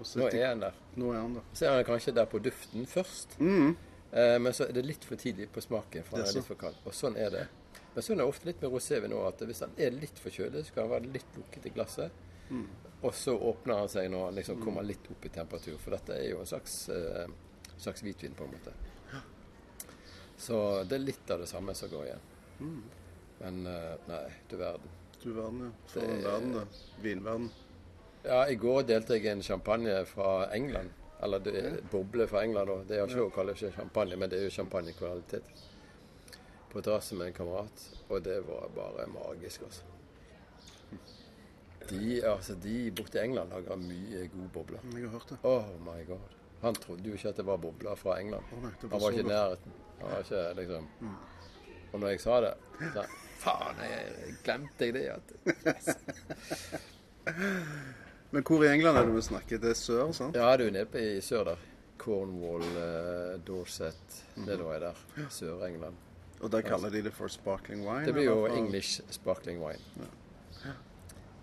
Og 0.00 0.06
Nå 0.16 0.26
er 0.32 0.46
han 0.46 0.60
der. 0.60 0.72
nå 0.96 1.10
er 1.12 1.20
han 1.20 1.34
der. 1.34 1.42
Så 1.52 1.66
er 1.66 1.74
han 1.74 1.84
kanskje 1.84 2.14
der 2.14 2.24
på 2.24 2.38
duften 2.40 2.86
først. 2.86 3.38
Mm. 3.38 3.76
Eh, 4.14 4.38
men 4.38 4.52
så 4.52 4.64
er 4.68 4.72
det 4.72 4.86
litt 4.86 5.04
for 5.04 5.16
tidlig 5.16 5.50
på 5.52 5.60
smaken, 5.60 6.02
for 6.04 6.16
han 6.16 6.26
er 6.26 6.32
litt 6.32 6.44
for 6.46 6.54
kald. 6.54 6.76
Og 6.86 6.92
sånn 6.94 7.16
er 7.18 7.28
det. 7.30 7.48
Men 7.94 8.02
sånn 8.02 8.12
er 8.16 8.24
det 8.24 8.28
ofte 8.28 8.46
litt 8.46 8.62
med 8.62 8.70
rosévin 8.72 9.12
òg, 9.12 9.28
at 9.28 9.38
hvis 9.46 9.60
han 9.60 9.70
er 9.76 9.90
litt 9.90 10.16
for 10.18 10.30
kjølig, 10.30 10.64
så 10.64 10.72
kan 10.72 10.88
han 10.88 10.90
være 11.02 11.12
litt 11.12 11.26
lukket 11.36 11.66
i 11.66 11.70
glasset. 11.70 12.10
Mm. 12.50 12.66
Og 13.02 13.14
så 13.14 13.34
åpner 13.38 13.78
han 13.78 13.88
seg 13.88 14.10
når 14.10 14.24
han 14.24 14.34
liksom 14.40 14.62
kommer 14.62 14.82
litt 14.82 15.04
opp 15.10 15.24
i 15.24 15.28
temperatur. 15.28 15.76
For 15.78 15.94
dette 15.94 16.16
er 16.18 16.30
jo 16.32 16.40
en 16.40 16.46
slags, 16.50 16.88
eh, 16.88 17.28
slags 17.78 18.02
hvitvin, 18.02 18.34
på 18.34 18.44
en 18.44 18.50
måte. 18.56 18.72
Så 20.38 20.84
det 20.84 20.94
er 20.94 21.02
litt 21.02 21.30
av 21.30 21.40
det 21.42 21.46
samme 21.50 21.74
som 21.74 21.90
går 21.90 22.04
igjen. 22.06 22.20
Mm. 22.60 22.82
Men 23.38 23.66
eh, 23.66 23.94
nei, 24.08 24.24
du 24.50 24.56
verden. 24.60 24.90
Du 25.22 25.32
verden, 25.32 25.64
ja. 25.64 25.70
For 25.86 26.00
Det- 26.00 26.10
en 26.14 26.22
verden, 26.22 26.52
da. 26.52 26.64
Vinverden. 27.02 27.50
Ja, 28.24 28.44
i 28.50 28.54
går 28.54 28.82
delte 28.82 29.14
jeg 29.18 29.26
en 29.32 29.42
champagne 29.42 30.04
fra 30.06 30.48
England. 30.54 30.90
Eller 31.22 31.38
det 31.42 31.54
er 31.58 31.80
boble 31.90 32.26
fra 32.30 32.42
England, 32.46 32.68
da. 32.70 32.76
Det 32.86 32.98
er 32.98 33.06
ikke 33.10 33.26
å 33.26 33.34
kalle 33.34 33.54
det 33.54 33.72
champagne, 33.74 34.16
men 34.16 34.30
det 34.30 34.38
er 34.38 34.44
jo 34.46 34.50
champagnekvalitet. 34.50 35.44
På 36.70 36.82
terrasse 36.82 37.14
med 37.18 37.26
en 37.28 37.32
kamerat, 37.32 37.86
og 38.08 38.22
det 38.22 38.40
var 38.46 38.68
bare 38.76 39.06
magisk, 39.10 39.62
altså. 39.66 39.82
De, 41.90 42.22
altså, 42.26 42.54
de 42.62 42.90
borte 42.96 43.18
i 43.18 43.24
England 43.24 43.50
lager 43.54 43.76
mye 43.76 44.28
gode 44.34 44.48
bobler. 44.52 44.78
Jeg 44.94 45.02
har 45.02 45.10
hørt 45.10 45.28
det. 45.30 45.38
Oh 45.42 45.64
my 45.86 46.00
god. 46.08 46.34
Han 46.62 46.74
trodde 46.74 47.02
jo 47.06 47.12
ikke 47.14 47.28
at 47.28 47.36
det 47.36 47.46
var 47.46 47.56
bobler 47.56 47.94
fra 47.94 48.18
England. 48.20 48.44
Oh, 48.52 48.62
nei, 48.62 48.72
var 48.82 48.90
Han 48.90 49.00
var 49.00 49.10
ikke 49.10 49.20
i 49.20 49.28
nærheten. 49.28 49.72
Han 50.00 50.10
var 50.10 50.18
ikke 50.18 50.54
liksom 50.60 50.88
Og 51.92 52.00
når 52.00 52.08
jeg 52.08 52.20
sa 52.20 52.40
det, 52.40 52.54
så 52.94 53.04
Faen, 53.38 53.76
jeg 53.80 54.34
glemte 54.44 54.84
jeg 54.84 54.94
det. 54.94 55.04
At 55.14 55.96
Men 58.30 58.42
hvor 58.44 58.62
i 58.64 58.68
England 58.74 58.98
er 58.98 59.06
det 59.06 59.14
vi 59.14 59.22
snakker? 59.24 59.58
Det 59.62 59.70
er 59.70 59.78
sør, 59.78 60.12
sant? 60.12 60.36
Ja, 60.36 60.50
du 60.56 60.66
er 60.66 60.70
nede 60.74 60.86
på 60.92 60.98
i 61.00 61.20
sør 61.24 61.44
der. 61.52 61.56
Cornwall, 61.98 62.62
eh, 62.78 63.38
Dorset, 63.46 64.18
nedover 64.36 64.74
er 64.74 64.78
der. 64.88 65.00
Sør-England. 65.30 65.94
Og 66.40 66.52
der 66.52 66.60
kaller 66.62 66.90
de 66.90 67.02
det 67.02 67.12
for 67.12 67.26
sparkling 67.28 67.82
wine? 67.88 68.04
Det 68.06 68.14
blir 68.14 68.24
jo 68.28 68.34
for- 68.46 68.56
English 68.56 69.00
sparkling 69.10 69.62
wine. 69.64 69.78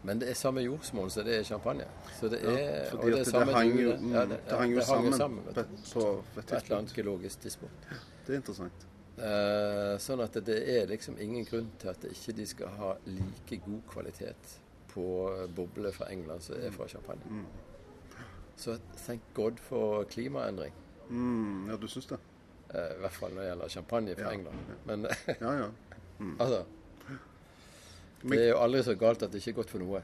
Men 0.06 0.20
det 0.22 0.30
er 0.30 0.38
samme 0.38 0.62
jordsmonn 0.62 1.10
som 1.14 1.26
det 1.26 1.40
er 1.40 1.46
champagne. 1.48 1.86
Så 2.20 2.30
det 2.32 2.42
er, 2.44 2.58
Ja, 2.58 2.82
fordi 2.92 3.12
det 3.12 3.14
er 3.14 3.24
det 3.24 3.32
samme 3.32 3.54
hang 3.56 3.72
jo, 3.80 3.94
mm, 4.00 4.12
Ja, 4.14 4.26
det 4.26 4.40
det, 4.50 4.58
hang 4.60 4.74
jo 4.76 4.84
hang 4.90 5.14
sammen, 5.14 5.46
vet 5.48 5.56
på, 5.56 5.64
på, 5.94 6.04
på 6.36 6.44
et 6.44 6.54
eller 6.60 6.78
annet 6.78 6.94
geologisk 6.94 7.42
tidspunkt. 7.46 7.88
Det 8.26 8.34
er 8.36 8.42
interessant. 8.42 8.86
Eh, 9.16 9.96
sånn 10.04 10.22
at 10.26 10.36
det 10.44 10.58
er 10.76 10.90
liksom 10.92 11.18
ingen 11.24 11.46
grunn 11.48 11.70
til 11.80 11.94
at 11.94 12.04
ikke 12.10 12.36
de 12.36 12.46
skal 12.52 12.74
ha 12.82 12.94
like 13.08 13.62
god 13.64 13.82
kvalitet 13.94 14.56
på 14.92 15.06
boble 15.56 15.92
fra 15.96 16.10
England 16.12 16.44
som 16.44 16.60
er 16.60 16.72
fra 16.76 16.88
champagne. 16.92 17.24
Mm. 17.30 17.46
Så 18.60 18.78
thank 19.06 19.22
God 19.34 19.60
for 19.60 20.04
klimaendring. 20.12 20.74
Mm, 21.10 21.70
ja, 21.70 21.78
du 21.80 21.88
syns 21.88 22.08
det? 22.12 22.20
Eh, 22.74 22.92
I 22.98 23.02
hvert 23.04 23.18
fall 23.18 23.34
når 23.36 23.42
det 23.42 23.50
gjelder 23.50 23.74
champagne 23.78 24.16
fra 24.20 24.34
England. 24.34 24.74
Men 24.86 25.08
Ja, 25.40 25.54
ja. 25.64 25.70
altså 26.40 26.64
Det 28.24 28.40
er 28.40 28.50
jo 28.54 28.58
aldri 28.64 28.84
så 28.84 28.96
galt 28.98 29.24
at 29.24 29.32
det 29.32 29.42
ikke 29.44 29.52
er 29.56 29.60
godt 29.64 29.70
for 29.76 29.80
noe. 29.84 30.02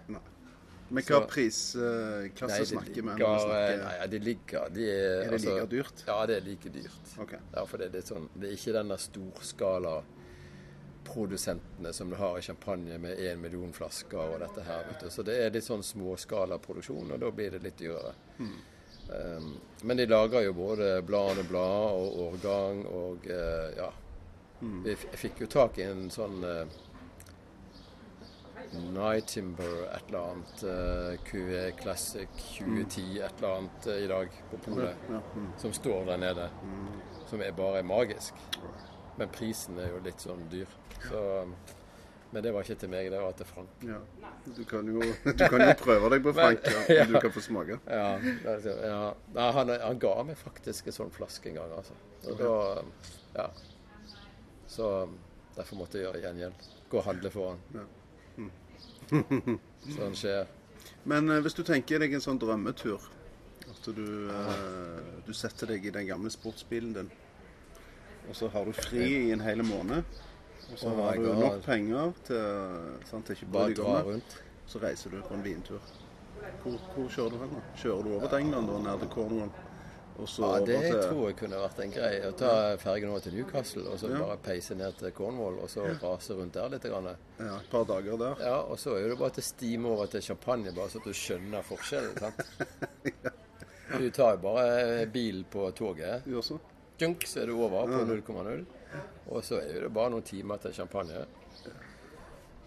Men 0.92 1.04
hva 1.08 1.22
prisklasse 1.24 2.34
pris 2.36 2.60
eh, 2.60 2.66
snakker 2.74 2.98
vi 3.02 3.08
om? 3.08 3.16
vi 3.16 3.24
ligger, 3.24 3.84
nei, 3.86 4.08
de 4.12 4.20
ligger 4.20 4.70
de 4.76 4.88
er, 4.92 5.22
Er 5.22 5.30
det 5.30 5.38
altså- 5.38 5.54
like 5.56 5.70
dyrt? 5.72 6.04
Ja, 6.08 6.26
det 6.26 6.36
er 6.36 6.42
like 6.50 6.70
dyrt. 6.70 7.14
Okay. 7.24 7.40
Ja, 7.56 7.64
for 7.66 7.78
det 7.78 7.96
er 7.96 8.02
sånn 8.02 8.28
Det 8.36 8.50
er 8.50 8.58
ikke 8.58 8.74
denne 8.76 8.98
storskala 9.00 10.02
produsentene 11.04 11.94
som 11.94 12.10
du 12.10 12.16
har 12.16 12.38
i 12.38 12.42
champagne 12.42 12.98
med 13.02 13.18
én 13.20 13.40
million 13.42 13.72
flasker 13.74 14.20
og 14.36 14.40
dette 14.44 14.62
her, 14.68 14.84
vet 14.90 15.00
du. 15.06 15.10
Så 15.10 15.24
det 15.26 15.38
er 15.42 15.50
litt 15.56 15.66
sånn 15.66 15.82
småskalaproduksjon, 15.84 17.12
og 17.16 17.20
da 17.24 17.32
blir 17.32 17.52
det 17.56 17.64
litt 17.64 17.78
dyrere. 17.82 18.14
Um, 18.40 19.56
men 19.84 19.98
de 19.98 20.06
lager 20.08 20.46
jo 20.46 20.54
både 20.54 21.02
blad 21.04 21.40
og 21.42 21.48
blad 21.50 21.98
og 21.98 22.20
årgang 22.28 22.84
og 22.86 23.26
uh, 23.28 23.72
ja. 23.76 23.90
Vi 24.62 24.94
f- 24.94 25.08
fikk 25.18 25.42
jo 25.42 25.48
tak 25.52 25.80
i 25.82 25.88
en 25.90 26.06
sånn 26.14 26.44
uh, 26.46 26.66
Night 28.74 29.28
Timber 29.28 29.84
et 29.96 30.08
eller 30.08 30.32
annet, 30.32 30.64
uh, 30.64 31.24
QE 31.28 31.72
Classic 31.82 32.30
2010 32.58 33.20
et 33.20 33.38
eller 33.38 33.58
annet 33.58 33.88
uh, 33.88 33.98
i 33.98 34.08
dag 34.08 34.40
på 34.52 34.60
polet 34.66 35.06
Ja, 35.10 35.20
mm. 35.36 35.52
som 35.58 35.74
står 35.74 36.06
der 36.12 36.22
nede, 36.22 36.50
som 37.30 37.42
er 37.42 37.52
bare 37.58 37.84
magisk. 37.84 38.34
Men 39.18 39.30
prisen 39.30 39.80
er 39.80 39.92
jo 39.92 40.00
litt 40.06 40.24
sånn 40.24 40.46
dyr. 40.52 40.72
Så, 41.04 41.22
men 42.32 42.44
det 42.46 42.54
var 42.56 42.64
ikke 42.64 42.80
til 42.80 42.92
meg, 42.94 43.10
det 43.12 43.20
var 43.20 43.36
til 43.36 43.50
Frank. 43.50 43.84
ja. 43.88 44.00
Du 44.56 44.64
kan 44.66 44.88
jo, 44.88 45.02
du 45.26 45.44
kan 45.46 45.62
jo 45.62 45.74
prøve 45.78 46.10
deg 46.14 46.24
på 46.26 46.34
Frank, 46.40 46.64
ja, 46.98 47.06
du 47.06 47.18
kan 47.20 47.34
få 47.36 47.44
smake. 47.44 47.78
Nei, 49.36 49.50
han, 49.58 49.74
han 49.84 50.00
ga 50.02 50.16
meg 50.26 50.40
faktisk 50.40 50.88
en 50.90 50.98
sånn 51.02 51.12
flaske 51.14 51.52
en 51.52 51.60
gang, 51.62 51.76
altså. 51.82 51.98
Og 52.32 52.40
da 52.40 52.56
Ja. 53.36 53.50
Så 54.72 54.88
derfor 55.58 55.82
måtte 55.82 56.00
jeg 56.00 56.08
gjøre 56.08 56.22
gjengjeld. 56.24 56.70
Gå 56.92 57.00
og 57.02 57.04
handle 57.10 57.30
for 57.34 57.52
han. 57.52 57.66
Ja. 57.76 57.84
Sånn 59.98 60.16
skjer. 60.16 60.48
Men 61.10 61.30
eh, 61.30 61.42
hvis 61.44 61.56
du 61.58 61.64
tenker 61.68 62.00
deg 62.02 62.14
en 62.16 62.24
sånn 62.24 62.40
drømmetur 62.42 63.02
At 63.72 63.88
du, 63.96 64.06
eh, 64.32 65.00
du 65.26 65.32
setter 65.38 65.68
deg 65.74 65.86
i 65.86 65.94
den 65.96 66.08
gamle 66.10 66.30
sportsbilen 66.34 66.94
din, 66.96 67.10
og 68.30 68.36
så 68.38 68.50
har 68.54 68.66
du 68.68 68.74
fri 68.78 69.08
i 69.28 69.32
en 69.34 69.42
hel 69.42 69.64
måned. 69.66 70.04
Og 70.72 70.78
så 70.78 70.92
Oh 70.92 71.00
har 71.04 71.18
du 71.18 71.28
nok 71.36 71.64
penger 71.66 72.12
til 72.28 73.02
sant, 73.10 73.26
til 73.28 73.36
ikke 73.36 73.48
å 73.50 73.54
Bare 73.56 73.72
å 73.72 73.76
dra 73.76 73.88
liggende. 73.98 74.04
rundt. 74.12 74.36
Så 74.72 74.80
reiser 74.84 75.10
du 75.12 75.22
på 75.26 75.34
en 75.36 75.44
vintur. 75.44 75.82
Hvor, 76.64 76.78
hvor 76.94 77.10
kjører 77.12 77.34
du 77.34 77.42
hen? 77.42 77.56
da? 77.58 77.62
Kjører 77.82 78.04
du 78.06 78.14
over 78.16 78.28
til 78.32 78.46
England 78.46 78.70
og 78.70 78.84
ned 78.86 79.00
til 79.04 79.10
Cornwall? 79.16 79.52
Og 80.22 80.28
så 80.30 80.42
Ja, 80.46 80.60
det 80.66 80.80
til 80.86 81.00
tror 81.02 81.22
jeg 81.32 81.36
kunne 81.40 81.58
vært 81.58 81.80
en 81.82 81.92
greie. 81.96 82.20
Å 82.30 82.36
ta 82.38 82.52
fergen 82.78 83.10
over 83.10 83.20
til 83.26 83.34
Newcastle 83.34 83.88
og 83.90 83.98
så 84.00 84.10
Ja. 84.12 84.20
bare 84.20 84.38
peise 84.38 84.76
ned 84.78 84.98
til 85.00 85.12
Cornwall 85.18 85.58
og 85.64 85.70
så 85.70 85.82
rase 86.02 86.36
rundt 86.38 86.54
der 86.54 86.70
litt. 86.70 86.84
Grann. 86.84 87.16
ja, 87.40 87.56
et 87.58 87.70
par 87.72 87.84
dager 87.86 88.18
der. 88.18 88.36
Ja, 88.46 88.60
og 88.62 88.78
så 88.78 88.96
er 88.98 89.10
det 89.10 89.18
bare 89.18 89.32
til 89.32 89.44
stime 89.44 89.88
over 89.90 90.06
til 90.08 90.22
champagne, 90.22 90.72
bare 90.76 90.90
så 90.90 90.98
at 91.00 91.04
du 91.06 91.14
skjønner 91.14 91.64
forskjellen. 91.64 92.20
sant? 92.20 92.42
Du 93.98 94.10
tar 94.10 94.38
jo 94.38 94.38
bare 94.38 95.06
bil 95.12 95.44
på 95.52 95.66
toget, 95.76 96.24
Du 96.24 96.38
også? 96.38 96.60
junk, 97.02 97.26
så 97.28 97.42
er 97.42 97.46
du 97.48 97.58
over 97.60 97.88
på 97.88 98.06
0,0. 98.08 98.66
Og 99.32 99.44
så 99.44 99.58
er 99.60 99.82
det 99.82 99.94
bare 99.94 100.10
noen 100.12 100.24
timer 100.24 100.58
til 100.58 100.72
champagne. 100.72 101.26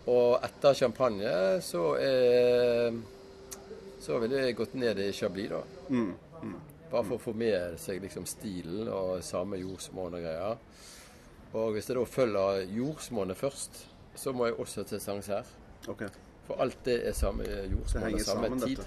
Og 0.06 0.42
etter 0.44 0.74
champagne 0.74 1.60
så 1.62 1.94
er 1.98 2.92
Så 4.00 4.18
ville 4.20 4.36
jeg 4.36 4.56
gått 4.56 4.74
ned 4.74 4.98
i 4.98 5.12
Chablis, 5.12 5.48
da. 5.48 5.62
Bare 6.94 7.02
for 7.08 7.18
å 7.18 7.22
få 7.24 7.32
med 7.34 7.74
seg 7.82 8.04
liksom 8.04 8.26
stilen 8.30 8.86
og 8.86 9.16
samme 9.26 9.58
jordsmonn 9.58 10.14
og 10.14 10.20
greier. 10.22 10.60
Og 11.54 11.72
hvis 11.74 11.88
jeg 11.90 11.96
da 11.98 12.04
følger 12.06 12.60
jordsmonnet 12.70 13.38
først, 13.38 13.80
så 14.14 14.30
må 14.30 14.46
jeg 14.46 14.54
også 14.62 14.84
til 14.86 15.00
Sancerre. 15.02 15.56
Okay. 15.90 16.06
For 16.46 16.60
alt 16.62 16.84
det 16.86 17.00
er 17.08 17.16
samme 17.18 17.46
Det 17.48 17.64
jordsmonn 17.72 18.14
og 18.14 18.20
samme 18.20 18.50
sammen, 18.50 18.62
tid. 18.62 18.84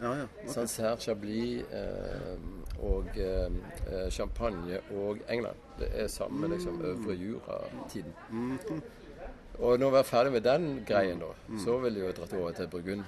Ja, 0.00 0.12
ja. 0.20 0.28
Okay. 0.28 0.52
Sancerre, 0.54 1.00
Chablis 1.02 1.64
eh, 1.74 2.44
og 2.86 3.18
eh, 3.18 4.06
champagne 4.14 4.78
og 4.94 5.18
England. 5.28 5.66
Det 5.80 5.88
er 5.90 6.06
samme 6.06 6.52
liksom 6.52 6.78
øvre 6.86 7.16
jura-tiden. 7.18 8.14
Og 9.58 9.78
når 9.78 9.90
vi 9.90 9.98
er 9.98 10.06
ferdig 10.12 10.32
med 10.32 10.46
den 10.46 10.84
greien, 10.86 11.18
da, 11.18 11.32
så 11.64 11.80
vil 11.82 11.98
jeg 11.98 12.06
jo 12.06 12.14
dratt 12.20 12.38
over 12.38 12.54
til 12.54 12.70
Burgund. 12.70 13.02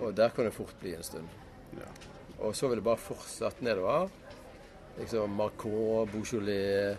Og 0.00 0.16
der 0.16 0.34
kan 0.34 0.44
det 0.50 0.52
fort 0.58 0.74
bli 0.80 0.96
en 0.98 1.06
stund. 1.06 1.30
Ja. 1.78 2.13
Og 2.40 2.54
så 2.56 2.68
vil 2.68 2.80
det 2.80 2.86
bare 2.86 3.00
fortsette 3.00 3.64
nedover. 3.64 4.08
Liksom 4.98 5.30
Marcon, 5.30 6.08
Beaujolais, 6.12 6.96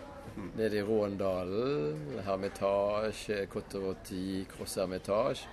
ned 0.56 0.74
i 0.74 0.82
Råndalen, 0.82 2.22
Hermitage, 2.26 3.46
Cotterotti, 3.52 4.46
Cross 4.56 4.76
Hermitage. 4.76 5.48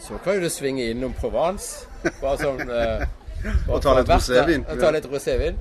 Så 0.00 0.18
kan 0.18 0.34
jo 0.34 0.40
du 0.40 0.50
svinge 0.50 0.88
innom 0.90 1.14
Provence. 1.16 1.86
Bare 2.20 2.36
sånn 2.40 2.60
eh, 2.80 3.04
bare 3.44 3.76
Og 3.76 3.82
ta 3.84 3.94
litt 3.98 4.10
rosévin. 4.10 4.66
og 4.68 4.80
Ta 4.80 4.90
litt 4.94 5.08
rosévin. 5.08 5.58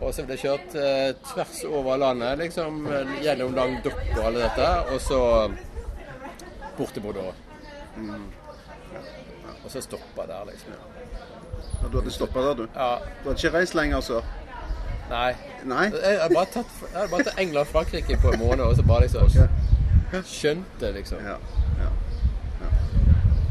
Og 0.00 0.14
så 0.14 0.24
blir 0.24 0.36
det 0.36 0.42
kjørt 0.42 0.76
eh, 0.80 1.08
tvers 1.30 1.62
over 1.68 2.00
landet, 2.00 2.38
liksom 2.40 2.84
eh, 2.88 3.16
gjennom 3.24 3.56
Languedoc 3.56 3.98
og 4.16 4.22
alle 4.30 4.46
dette. 4.46 4.70
Og 4.94 5.00
så 5.04 5.20
bort 6.78 6.94
til 6.96 7.04
Bordeaux. 7.04 7.34
Mm. 7.96 8.28
Og 9.60 9.68
så 9.68 9.82
stoppa 9.84 10.26
der, 10.26 10.48
liksom. 10.52 10.99
Ja, 11.82 11.88
Du 11.92 11.98
hadde 12.00 12.10
stoppa 12.10 12.40
der, 12.48 12.54
du? 12.54 12.66
Ja, 12.74 12.98
Du 13.22 13.28
hadde 13.30 13.38
ikke 13.46 13.58
reist 13.58 13.74
lenger 13.74 14.00
sør? 14.00 14.22
nei. 15.10 15.34
Nei? 15.64 15.84
Jeg 15.90 16.20
har 16.20 16.28
bare 16.34 16.46
tatt, 16.46 16.66
jeg 16.92 17.00
har 17.00 17.08
bare 17.10 17.24
tatt 17.24 17.38
England 17.38 17.66
og 17.66 17.72
Frankrike 17.72 18.16
på 18.22 18.30
en 18.32 18.38
måned, 18.38 18.64
og 18.64 18.76
så 18.76 18.82
bare 18.82 19.00
liksom 19.02 19.28
skjønte, 20.24 20.92
liksom. 20.94 21.18
Ja. 21.26 21.36
ja. 21.82 21.90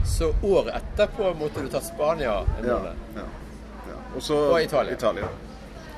Så 0.06 0.34
året 0.44 0.74
etterpå 0.80 1.34
måtte 1.40 1.62
du 1.62 1.70
ta 1.70 1.82
Spania 1.82 2.40
en 2.60 2.66
måned. 2.66 2.96
ja, 3.16 3.22
ja. 3.90 3.98
Og 4.16 4.22
så 4.24 4.36
Og 4.54 4.62
Italia. 4.64 5.28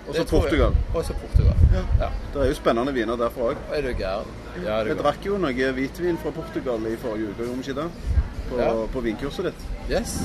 Og 0.07 0.15
så 0.15 0.25
Portugal. 0.25 0.75
Og 0.95 1.05
så 1.05 1.13
Portugal. 1.13 1.55
Ja. 1.99 2.09
Det 2.33 2.41
er 2.41 2.47
jo 2.49 2.53
spennende 2.57 2.93
viner 2.93 3.15
derfra 3.15 3.51
òg. 3.51 3.57
Er 3.73 3.81
du 3.81 3.93
gæren? 3.93 4.25
Ja, 4.65 4.79
er 4.79 4.83
Vi 4.83 4.89
du 4.95 5.03
drakk 5.03 5.25
jo 5.25 5.37
noe 5.37 5.71
hvitvin 5.77 6.17
fra 6.17 6.31
Portugal 6.31 6.87
i 6.89 6.95
forrige 6.97 7.29
uke, 7.29 7.43
gjorde 7.45 7.57
vi 7.61 7.69
ikke 7.69 7.81
det? 7.81 7.91
På, 8.49 8.57
Ja. 8.59 8.71
på 8.93 8.99
vinkurset 9.01 9.45
ditt. 9.45 9.61
Yes. 9.91 10.17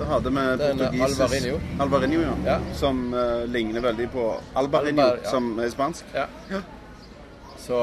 Da 0.00 0.06
hadde 0.08 0.30
vi 0.32 0.42
portugisisk 0.56 1.20
Alvarinho. 1.20 1.56
Alvarinho, 1.84 2.20
ja. 2.24 2.34
Ja. 2.46 2.58
Som 2.74 3.02
uh, 3.14 3.44
ligner 3.52 3.80
veldig 3.84 4.06
på 4.14 4.26
Albarinho, 4.56 5.02
Albar, 5.04 5.18
ja. 5.24 5.30
som 5.30 5.50
er 5.60 5.68
spansk. 5.72 6.14
Ja. 6.16 6.26
Så 7.60 7.76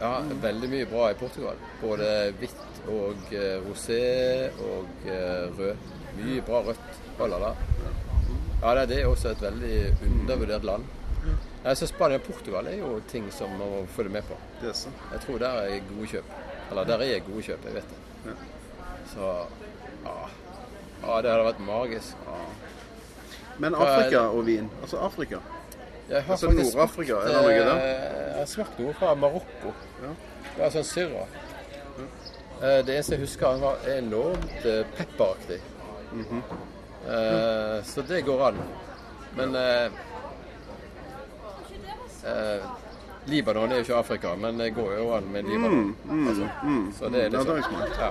ja, 0.00 0.10
veldig 0.42 0.68
mye 0.74 0.86
bra 0.90 1.06
i 1.10 1.16
Portugal. 1.18 1.56
Både 1.80 2.10
hvitt 2.40 2.82
og 2.92 3.32
uh, 3.32 3.64
rosé 3.64 4.02
og 4.60 5.08
uh, 5.08 5.56
rød. 5.58 5.88
Mye 6.20 6.44
bra 6.46 6.60
rødt 6.68 7.00
der. 7.18 7.48
Ja, 8.62 8.74
det- 8.74 8.88
det 8.88 9.00
er 9.00 9.06
også 9.08 9.32
et 9.32 9.42
veldig 9.42 9.96
undervurdert 10.06 10.64
land. 10.64 10.84
Jeg 11.64 11.76
syns 11.80 11.90
Spania 11.94 12.16
og 12.20 12.22
Portugal 12.28 12.66
er 12.68 12.76
jo 12.78 13.00
ting 13.08 13.30
som 13.32 13.48
man 13.56 13.70
må 13.70 13.86
følge 13.88 14.10
med 14.12 14.22
på. 14.28 14.36
Jeg 14.62 15.20
tror 15.26 15.38
der 15.38 15.48
er 15.64 15.80
gode 15.88 16.06
kjøp. 16.12 16.24
Eller 16.70 16.84
der 16.84 16.98
er 17.00 17.20
gode 17.24 17.42
kjøp, 17.42 17.64
jeg 17.64 17.74
vet 17.74 17.88
det. 17.88 18.36
Så 19.14 19.30
ja. 20.04 20.43
Ja, 21.06 21.20
det 21.22 21.30
hadde 21.30 21.44
vært 21.44 21.60
magisk. 21.66 22.16
Men 23.58 23.74
er 23.74 23.78
Afrika 23.86 24.18
og 24.34 24.46
vin. 24.46 24.70
Altså 24.82 24.98
Afrika. 24.98 25.38
Jeg 26.08 26.22
har 26.22 26.32
Altså 26.32 26.50
Nord-Afrika, 26.50 27.12
er 27.14 27.26
det 27.26 27.34
noe 27.34 27.48
der? 27.48 27.76
eh, 27.76 28.30
Jeg 28.30 28.38
har 28.38 28.46
smakt 28.46 28.78
noe 28.78 28.94
fra 28.94 29.14
Marokko. 29.14 29.72
Ja. 30.02 30.10
Det 30.56 30.64
er 30.64 30.70
sånn 30.70 30.84
syrra. 30.84 31.26
Ja. 31.98 32.82
Det 32.82 32.94
eneste 32.94 33.14
jeg 33.16 33.20
husker, 33.20 33.46
han 33.50 33.60
var 33.60 33.76
enormt 33.96 34.62
pepperaktig. 34.96 35.60
Mm 36.12 36.24
-hmm. 36.24 36.42
Eh, 37.08 37.82
Så 37.84 38.02
det 38.02 38.22
går 38.24 38.46
an. 38.48 38.58
Men 39.36 39.54
eh, 39.54 39.90
eh, 42.24 42.62
Libanon 43.26 43.72
er 43.72 43.76
jo 43.78 43.82
ikke 43.86 43.94
Afrika, 43.96 44.34
men 44.36 44.58
det 44.58 44.74
går 44.76 44.90
jo 44.98 45.04
an 45.16 45.28
med 45.32 45.44
Libanon. 45.48 45.96
altså. 46.28 46.34
Så 46.34 46.40
det 46.40 46.50
er 46.54 46.64
Mm, 46.64 46.92
så 46.92 47.10
det 47.10 47.24
er 47.24 47.30
liksom 47.30 47.76
ja. 47.98 48.10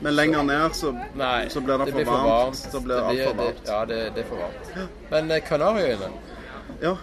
Men 0.00 0.14
lenger 0.16 0.42
ned 0.42 0.70
så, 0.74 0.92
Nei, 1.14 1.48
så 1.48 1.60
blir 1.60 1.78
det, 1.78 1.92
for 1.92 1.98
blir 2.00 2.04
varmt. 2.04 2.56
Så 2.56 2.80
blir 2.80 2.94
det 2.96 3.16
Det 3.16 3.26
varmt. 3.26 3.36
det- 3.36 3.44
varmt. 3.44 3.66
Ja, 3.66 3.84
det, 3.84 4.14
det 4.14 4.24
er 4.24 4.28
for 4.28 4.36
varmt. 4.36 4.88
Men 5.10 5.30
eh, 5.30 5.40
Kanariøyene, 5.40 6.10
Ja, 6.82 6.96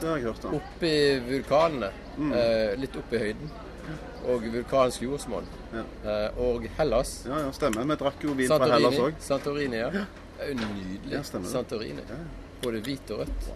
det 0.00 0.08
har 0.08 0.16
jeg 0.16 0.24
hørt 0.24 0.44
om. 0.44 0.54
oppi 0.54 1.18
vulkanene, 1.28 1.90
Mm. 2.18 2.32
eh, 2.32 2.76
litt 2.76 2.96
opp 2.96 3.12
i 3.12 3.18
høyden, 3.18 3.50
og 4.28 4.42
vulkansk 4.42 5.02
jordsmonn, 5.02 5.46
eh, 5.74 6.28
og 6.38 6.68
Hellas 6.78 7.24
Ja, 7.26 7.38
ja, 7.38 7.50
stemmer. 7.52 7.84
Vi 7.84 7.94
drakk 7.96 8.22
jo 8.24 8.32
vin 8.34 8.48
fra 8.48 8.58
Hellas 8.58 8.94
òg. 8.94 9.12
Santorini 9.20 9.76
ja. 9.76 9.90
Det 9.90 10.06
er 10.40 10.48
jo 10.48 10.54
nydelig. 10.54 11.12
Ja, 11.12 11.18
det. 11.18 11.46
Santorini. 11.46 12.02
Både 12.62 12.80
hvit 12.80 13.10
og 13.10 13.18
rødt. 13.20 13.52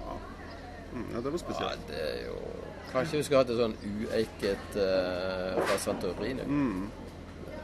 Ja, 1.14 1.20
det 1.20 1.32
var 1.32 1.38
spesielt. 1.38 1.78
Ja, 1.88 1.94
det 1.94 2.00
er 2.00 2.26
jo 2.26 2.36
Kanskje 2.90 3.20
vi 3.20 3.22
skulle 3.26 3.40
hatt 3.40 3.52
en 3.54 3.60
sånn 3.62 3.76
ueiket 3.86 4.76
uh, 4.76 5.62
fra 5.62 5.78
Santorini. 5.80 6.44
Mm. 6.44 6.90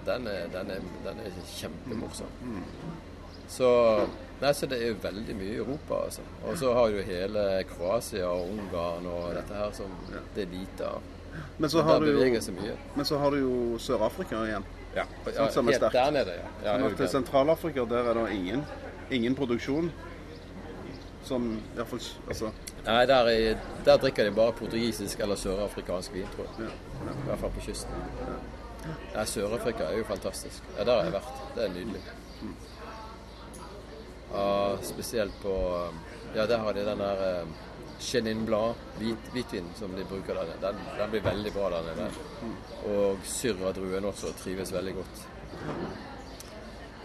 Den, 0.07 0.31
er, 0.31 0.48
den, 0.54 0.72
er, 0.72 0.88
den 1.04 1.20
er 1.26 1.37
kjempemorsom. 1.52 2.33
Så 3.48 3.68
Nei, 4.38 4.52
så 4.54 4.68
det 4.70 4.76
er 4.78 4.92
jo 4.92 4.98
veldig 5.02 5.35
mye 5.35 5.50
i 5.50 5.59
Europa, 5.59 5.96
altså. 6.07 6.22
Og 6.46 6.59
så 6.61 6.70
har 6.76 6.92
du 6.94 7.00
hele 7.02 7.44
Kroatia 7.66 8.28
og 8.31 8.52
Ungarn 8.54 9.09
og 9.11 9.33
dette 9.35 9.57
her 9.59 9.72
som 9.74 9.96
det 10.37 10.44
er 10.44 10.52
lite 10.52 10.87
av. 10.87 11.09
Men 11.59 11.70
så 11.70 11.83
har 11.83 12.00
du 12.00 12.12
jo, 12.12 12.59
men 12.94 13.04
så 13.07 13.18
har 13.18 13.35
du 13.35 13.38
jo 13.40 13.54
Sør-Afrika 13.83 14.44
igjen. 14.46 14.66
Ja, 14.94 15.04
ja 15.35 15.48
som 15.50 15.66
helt 15.68 15.83
der 15.92 16.11
nede, 16.14 16.38
ja. 16.38 16.46
ja 16.64 16.76
Men 16.78 16.94
til. 16.96 17.09
Sentral-Afrika 17.09 17.85
der 17.90 18.11
er 18.11 18.14
det 18.14 18.31
ingen, 18.35 18.64
ingen 19.11 19.35
produksjon. 19.35 19.90
Som 21.24 21.50
i 21.59 21.76
hvert 21.76 21.90
fall 21.90 22.00
Altså 22.28 22.50
Nei, 22.88 23.03
der, 23.07 23.29
er, 23.29 23.59
der 23.85 23.98
drikker 24.01 24.24
de 24.24 24.31
bare 24.33 24.53
portugisisk 24.57 25.20
eller 25.20 25.37
sørafrikansk 25.37 26.14
vin, 26.14 26.29
tror 26.33 26.46
jeg. 26.48 26.70
ja. 26.70 27.12
I 27.12 27.27
hvert 27.27 27.42
fall 27.42 27.51
på 27.53 27.64
kysten. 27.66 28.07
Ja, 29.12 29.24
Sør-Afrika 29.29 29.85
er 29.85 29.98
jo 29.98 30.05
fantastisk. 30.09 30.62
Ja, 30.79 30.85
Der 30.85 30.94
har 30.94 31.03
jeg 31.05 31.12
vært. 31.12 31.42
Det 31.57 31.64
er 31.66 31.74
nydelig. 31.74 32.03
Ja, 34.33 34.77
spesielt 34.83 35.37
på 35.42 35.55
Ja, 36.35 36.46
der 36.46 36.59
har 36.59 36.72
de 36.72 36.85
den 36.85 36.98
der 37.01 37.42
um, 37.42 37.53
Chenin 38.01 38.46
Blad, 38.46 38.74
hvit, 38.98 39.31
hvitvin, 39.33 39.68
som 39.79 39.92
de 39.96 40.05
bruker 40.05 40.35
der. 40.35 40.53
Den, 40.62 40.81
den 40.98 41.11
blir 41.11 41.24
veldig 41.24 41.53
bra 41.53 41.70
der 41.70 41.87
nede. 41.88 42.09
Og 42.87 43.18
syrradruen 43.24 44.05
også 44.05 44.33
trives 44.42 44.72
veldig 44.72 44.94
godt. 44.94 45.24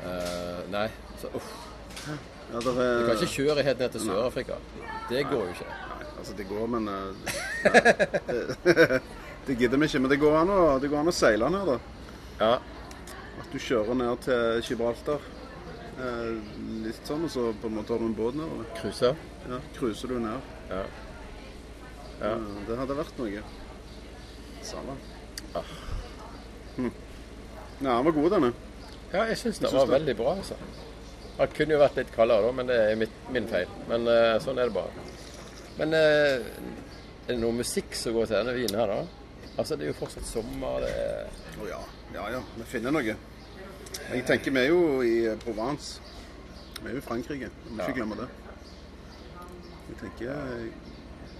Uh, 0.04 0.72
nei, 0.72 0.88
så 1.22 1.32
uff. 1.36 1.54
Ja 2.54 2.60
er... 2.62 3.00
Du 3.00 3.08
kan 3.08 3.18
ikke 3.18 3.34
kjøre 3.34 3.66
helt 3.66 3.80
ned 3.82 3.96
til 3.96 4.04
Sør-Afrika. 4.06 4.58
Det 5.10 5.24
går 5.30 5.42
jo 5.42 5.54
ikke. 5.56 5.70
Nei, 5.89 6.10
altså 6.20 6.36
det 6.38 6.46
går, 6.50 6.68
men 6.70 6.89
eh, 6.92 7.08
det, 8.68 8.76
det 9.48 9.58
gidder 9.58 9.82
vi 9.82 9.89
ikke. 9.89 10.02
Men 10.04 10.13
det 10.13 10.20
går 10.22 10.38
an 10.44 10.54
å, 10.54 10.60
det 10.82 10.92
går 10.92 11.02
an 11.02 11.10
å 11.10 11.16
seile 11.18 11.50
ned, 11.54 11.72
da. 11.72 11.80
Ja. 12.44 12.52
At 13.42 13.50
du 13.50 13.58
kjører 13.58 13.98
ned 13.98 14.22
til 14.28 14.62
Gibraltar. 14.68 15.26
Eh, 15.94 16.30
litt 16.86 17.10
sånn, 17.10 17.26
og 17.26 17.34
så 17.34 17.50
på 17.62 17.70
en 17.72 17.80
måte 17.80 17.94
har 17.96 18.02
du 18.04 18.08
en 18.12 18.16
båt 18.18 18.38
nedover. 18.38 18.70
Cruiser. 18.78 19.18
Ja, 19.50 19.60
Cruiser 19.78 20.13
du 20.13 20.20
ned. 20.22 20.54
Ja. 20.70 20.84
Ja. 22.22 22.36
Eh, 22.36 22.48
det 22.70 22.78
hadde 22.80 23.02
vært 23.02 23.20
noe. 23.22 23.44
Sala. 24.63 24.96
Ja. 25.56 25.66
Hm. 26.78 26.94
Ja, 27.82 27.98
den 27.98 28.06
var 28.08 28.16
god, 28.16 28.32
denne. 28.38 28.54
Ja, 29.13 29.26
jeg 29.30 29.38
syns 29.42 29.60
det 29.62 29.74
var 29.74 29.89
veldig 29.89 30.16
bra. 30.18 30.38
altså. 30.38 30.58
Det 31.38 31.50
kunne 31.58 31.74
jo 31.74 31.80
vært 31.82 31.96
litt 31.98 32.12
kaldere, 32.13 32.46
da, 32.46 32.52
men 32.60 32.67
det 32.69 32.76
er 32.91 32.96
mitt, 33.00 33.13
min 33.34 33.48
feil. 33.50 33.69
Men 33.89 34.06
uh, 34.08 34.36
sånn 34.43 34.60
er 34.62 34.69
det 34.69 34.76
bare. 34.76 35.06
Men 35.80 35.96
uh, 35.98 36.46
er 37.26 37.32
det 37.34 37.39
noe 37.41 37.56
musikk 37.58 37.96
som 37.98 38.13
går 38.13 38.30
til 38.30 38.38
denne 38.38 38.54
vinen 38.58 38.78
her, 38.80 38.93
da? 38.93 39.50
Altså, 39.58 39.76
det 39.78 39.88
er 39.88 39.91
jo 39.93 39.98
fortsatt 39.98 40.26
sommer. 40.30 40.80
det 40.86 40.91
er... 40.93 41.28
Å 41.62 41.67
ja. 41.69 41.80
Ja 42.13 42.28
ja, 42.36 42.41
vi 42.60 42.67
finner 42.69 42.93
noe. 42.93 43.15
Jeg 44.13 44.26
tenker 44.30 44.54
vi 44.54 44.62
er 44.62 44.69
jo 44.69 45.02
i 45.06 45.15
Provence. 45.41 46.00
Vi 46.80 46.89
er 46.91 46.96
jo 46.98 47.02
i 47.02 47.06
Frankrike. 47.06 47.50
Vi 47.65 47.74
må 47.74 47.82
Ja. 47.82 47.89
ikke 47.89 47.98
glemme 48.00 48.17
det. 48.22 48.30
Jeg 49.89 49.98
tenker 50.02 50.34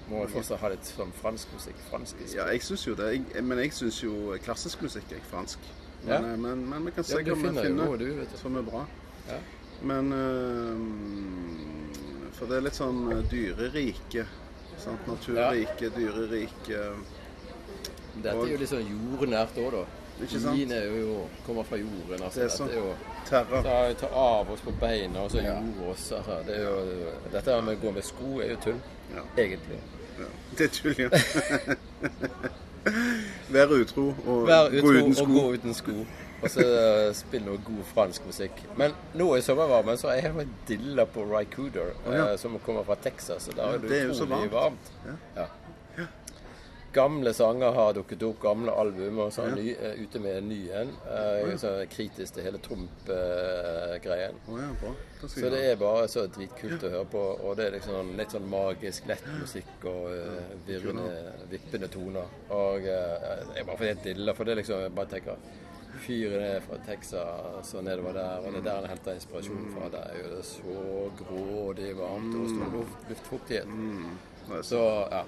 Må 0.10 0.20
jo 0.26 0.28
fortsatt 0.34 0.60
ha 0.60 0.70
litt 0.74 0.86
sånn 0.90 1.14
fransk 1.22 1.54
musikk. 1.56 1.78
Fransk 1.90 2.20
Ja, 2.36 2.46
jeg 2.52 2.62
syns 2.66 2.84
jo 2.88 2.94
det. 3.00 3.12
Jeg, 3.16 3.44
men 3.48 3.62
jeg 3.64 3.72
syns 3.74 4.02
jo 4.04 4.34
klassisk 4.44 4.82
musikk 4.84 5.14
er 5.16 5.22
fransk. 5.32 5.60
Men, 6.04 6.12
Ja. 6.14 6.20
men, 6.22 6.42
men, 6.42 6.66
men 6.70 6.86
vi 6.86 6.92
kan 6.98 7.04
se 7.08 7.18
Ja, 7.22 7.24
hva 7.24 7.36
vi 7.38 7.48
finner 7.48 7.86
jo 7.86 7.98
du. 7.98 8.28
som 8.42 8.58
er 8.58 8.66
bra. 8.68 8.86
Ja. 9.30 9.38
Men 9.84 10.14
eh, 10.16 10.78
For 12.38 12.48
det 12.50 12.58
er 12.58 12.66
litt 12.68 12.78
sånn 12.80 13.02
eh, 13.14 13.24
dyrerike. 13.32 14.24
Sant? 14.84 15.04
Naturrike, 15.08 15.90
dyrerike. 15.96 16.80
Dette 18.14 18.34
er 18.38 18.52
jo 18.54 18.58
litt 18.62 18.72
sånn 18.72 18.88
jordnært 18.88 19.58
òg, 19.64 19.70
da. 19.80 19.84
Ikke 20.22 20.40
sant? 20.40 20.56
Mine 20.56 20.76
er 20.78 20.92
jo, 21.02 21.14
kommer 21.48 21.66
fra 21.68 21.78
jorden. 21.82 22.20
Altså. 22.22 22.40
Det 22.40 22.46
er 22.46 22.54
sånn. 22.54 22.72
Jo 22.76 22.92
Terra. 23.28 23.62
ta, 23.66 23.78
ta 24.04 24.10
av 24.20 24.52
oss 24.54 24.62
på 24.62 24.72
beina 24.82 25.24
og 25.26 25.32
så 25.34 25.42
jord 25.42 25.80
oss. 25.90 26.06
Altså. 26.14 26.36
Det 26.48 26.58
er 26.60 26.64
jo, 26.68 26.76
dette 27.34 27.56
med 27.66 27.78
å 27.78 27.82
gå 27.82 27.94
med 27.96 28.06
sko 28.06 28.30
er 28.44 28.54
jo 28.54 28.60
tull, 28.68 28.82
Ja. 29.16 29.24
egentlig. 29.40 29.80
Ja. 30.20 30.28
Det 30.58 30.68
er 30.68 30.74
tull, 30.76 30.96
ja. 31.02 31.10
Vær 33.54 33.72
utro 33.72 34.10
og 34.28 34.42
Vær 34.50 34.68
gå 34.74 34.78
utro 34.82 34.92
uten 35.00 35.22
og 35.24 35.30
gå 35.34 35.44
uten 35.56 35.74
sko. 35.78 35.96
Og 36.44 36.50
så 36.52 36.64
uh, 36.68 37.10
spille 37.16 37.48
noe 37.48 37.62
god 37.64 37.84
fransk 37.94 38.26
musikk. 38.28 38.64
Men 38.80 38.94
nå 39.16 39.30
i 39.38 39.42
sommervarmen 39.46 39.98
så 40.00 40.12
er 40.12 40.28
jeg 40.28 40.48
dilla 40.68 41.06
på 41.08 41.24
Rycooder, 41.30 41.94
oh, 42.04 42.14
ja. 42.14 42.30
eh, 42.34 42.38
som 42.42 42.60
kommer 42.66 42.84
fra 42.88 42.96
Texas. 43.00 43.48
Og 43.48 43.56
der 43.56 43.64
Ja, 43.64 43.74
er 43.78 43.84
det, 43.88 44.00
er 44.02 44.12
utrolig 44.12 44.52
varmt. 44.52 44.92
Ja. 45.08 45.18
Ja. 45.42 45.50
Gamle 46.94 47.32
sanger 47.34 47.72
har 47.74 47.96
dukket 47.98 48.22
opp, 48.22 48.36
gamle 48.44 48.74
album, 48.78 49.18
og 49.24 49.32
så 49.34 49.42
er 49.42 49.48
Ja. 49.50 49.56
ny, 49.56 49.72
eh, 49.74 50.04
ute 50.04 50.20
med 50.22 50.36
en 50.38 50.50
ny 50.50 50.60
en. 50.78 50.92
Uh, 51.08 51.50
ja. 51.50 51.86
kritisk 51.90 52.34
til 52.36 52.44
hele 52.44 52.60
Trump-greien. 52.62 54.36
Da 54.46 55.28
skal 55.28 55.44
Så 55.44 55.50
det 55.50 55.64
er 55.72 55.76
bare 55.76 56.08
så 56.08 56.28
dritkult 56.28 56.84
å 56.84 56.92
høre 56.94 57.06
på. 57.10 57.24
Og 57.48 57.58
det 57.58 57.66
er 57.66 57.72
liksom 57.80 57.96
sånn- 57.98 58.16
litt 58.18 58.32
sånn 58.36 58.46
magisk, 58.50 59.08
lett 59.10 59.26
musikk 59.40 59.86
og 59.90 60.12
uh, 60.12 60.54
virrende, 60.68 61.34
vippende 61.50 61.88
toner. 61.88 62.30
Og 62.50 62.86
uh, 62.86 63.56
jeg 63.56 63.66
bare 63.66 63.78
får 63.78 63.86
helt 63.86 64.04
dilla, 64.04 64.34
for 64.34 64.44
det 64.44 64.52
er 64.52 64.62
liksom 64.62 64.80
Jeg 64.84 64.96
bare 64.96 65.06
tenker 65.16 65.36
Fyren 66.04 66.44
er 66.44 66.60
fra 66.66 66.78
Texas 66.86 67.74
og 67.78 67.84
nedover 67.88 68.14
der, 68.18 68.44
og 68.44 68.52
det 68.52 68.60
er 68.60 68.66
der 68.68 68.76
han 68.82 68.90
henter 68.92 69.14
inspirasjon 69.16 69.70
fra. 69.76 69.90
Der 69.94 70.04
er 70.10 70.18
jo 70.24 70.36
det 70.36 70.44
så 70.46 70.78
grådig 71.22 71.94
varmt 71.98 72.36
og 72.36 72.50
stor 72.52 72.78
luft, 72.78 73.10
luftfuktighet. 73.10 73.68
Er 74.52 74.62
så- 74.62 74.70
Så 74.70 74.84
ja. 75.12 75.24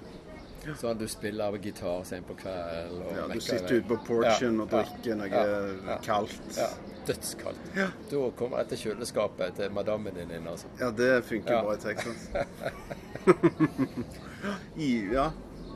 Sånn 0.81 0.97
du 0.97 1.05
spiller 1.07 1.45
av 1.45 1.59
gitar 1.61 2.03
sent 2.03 2.25
på 2.27 2.33
kvelden 2.39 3.01
og 3.05 3.11
Ja, 3.15 3.27
du 3.33 3.39
sitter 3.39 3.75
ute 3.77 3.87
på 3.87 3.97
porchen 4.07 4.55
Ja, 4.57 4.61
og 4.63 4.71
ja, 4.71 4.79
drikker 4.81 5.15
noe 5.15 5.27
ja, 5.29 5.91
ja. 5.91 5.97
kaldt. 6.01 6.57
Ja, 6.57 6.67
dødskaldt. 7.05 7.59
Ja. 7.77 7.85
Da 8.09 8.29
kommer 8.35 8.57
jeg 8.63 8.67
til 8.69 8.77
kjøleskapet 8.77 9.55
til 9.59 9.69
madammen 9.71 10.13
din 10.17 10.31
inn, 10.31 10.47
altså. 10.47 10.65
Ja, 10.79 10.89
det 10.89 11.23
funker 11.25 11.53
Ja. 11.53 11.61
bra 11.61 11.73
i 11.73 11.77
Texas. 11.77 12.29
I, 14.77 15.07
ja. 15.13 15.31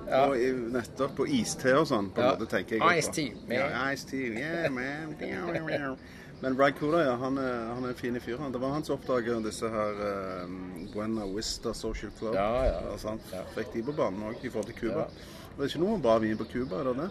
Ja. 0.10 0.24
Og 0.26 0.38
nettopp 0.74 1.16
på 1.20 1.28
iste 1.40 1.76
og 1.78 1.86
sånn, 1.90 2.10
på 2.14 2.22
en 2.22 2.26
Ja. 2.28 2.32
måte, 2.36 2.48
tenker 2.50 2.80
jeg. 2.80 2.98
Ice 3.04 3.12
tea, 3.14 3.36
man. 3.48 3.56
Ja, 3.58 3.84
ice 3.94 4.08
tea. 4.10 4.32
yeah, 4.34 4.72
man. 4.74 5.98
Men 6.42 6.56
Brad 6.56 6.78
Cooler, 6.80 7.04
ja, 7.04 7.16
han 7.20 7.38
er, 7.38 7.74
han 7.76 7.84
er 7.84 7.90
en 7.90 7.96
fin 8.00 8.16
fyr. 8.24 8.38
Det 8.52 8.62
var 8.62 8.72
han 8.72 8.84
som 8.88 8.96
oppdaget 8.96 9.44
disse 9.44 9.68
her 9.70 9.98
um, 10.46 10.88
Buena 10.94 11.26
Vista 11.28 11.74
Social 11.76 12.12
Club. 12.18 12.34
Ja, 12.34 12.64
ja. 12.64 12.78
Altså, 12.94 13.10
han 13.10 13.20
fikk 13.58 13.74
de 13.74 13.84
på 13.84 13.96
banen 13.98 14.24
òg, 14.30 14.40
i 14.40 14.50
forhold 14.50 14.72
til 14.72 14.78
Cuba. 14.80 15.04
Det 15.58 15.66
er 15.66 15.74
ikke 15.74 15.82
noe 15.84 16.00
bra 16.00 16.16
vin 16.24 16.38
på 16.40 16.48
Cuba, 16.48 16.80
er 16.80 16.88
det 16.88 16.96
det? 17.02 17.10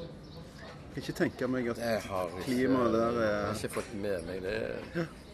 Jeg 0.89 0.95
kan 0.95 1.03
ikke 1.05 1.19
tenke 1.19 1.49
meg 1.53 1.69
at 1.69 1.83
klimaet 2.47 2.95
der 2.97 3.19
er 3.21 3.27
jeg 3.29 3.43
har 3.45 3.59
ikke 3.61 3.75
fått 3.77 3.91
med 4.01 4.25
meg 4.27 4.41
det. 4.43 4.57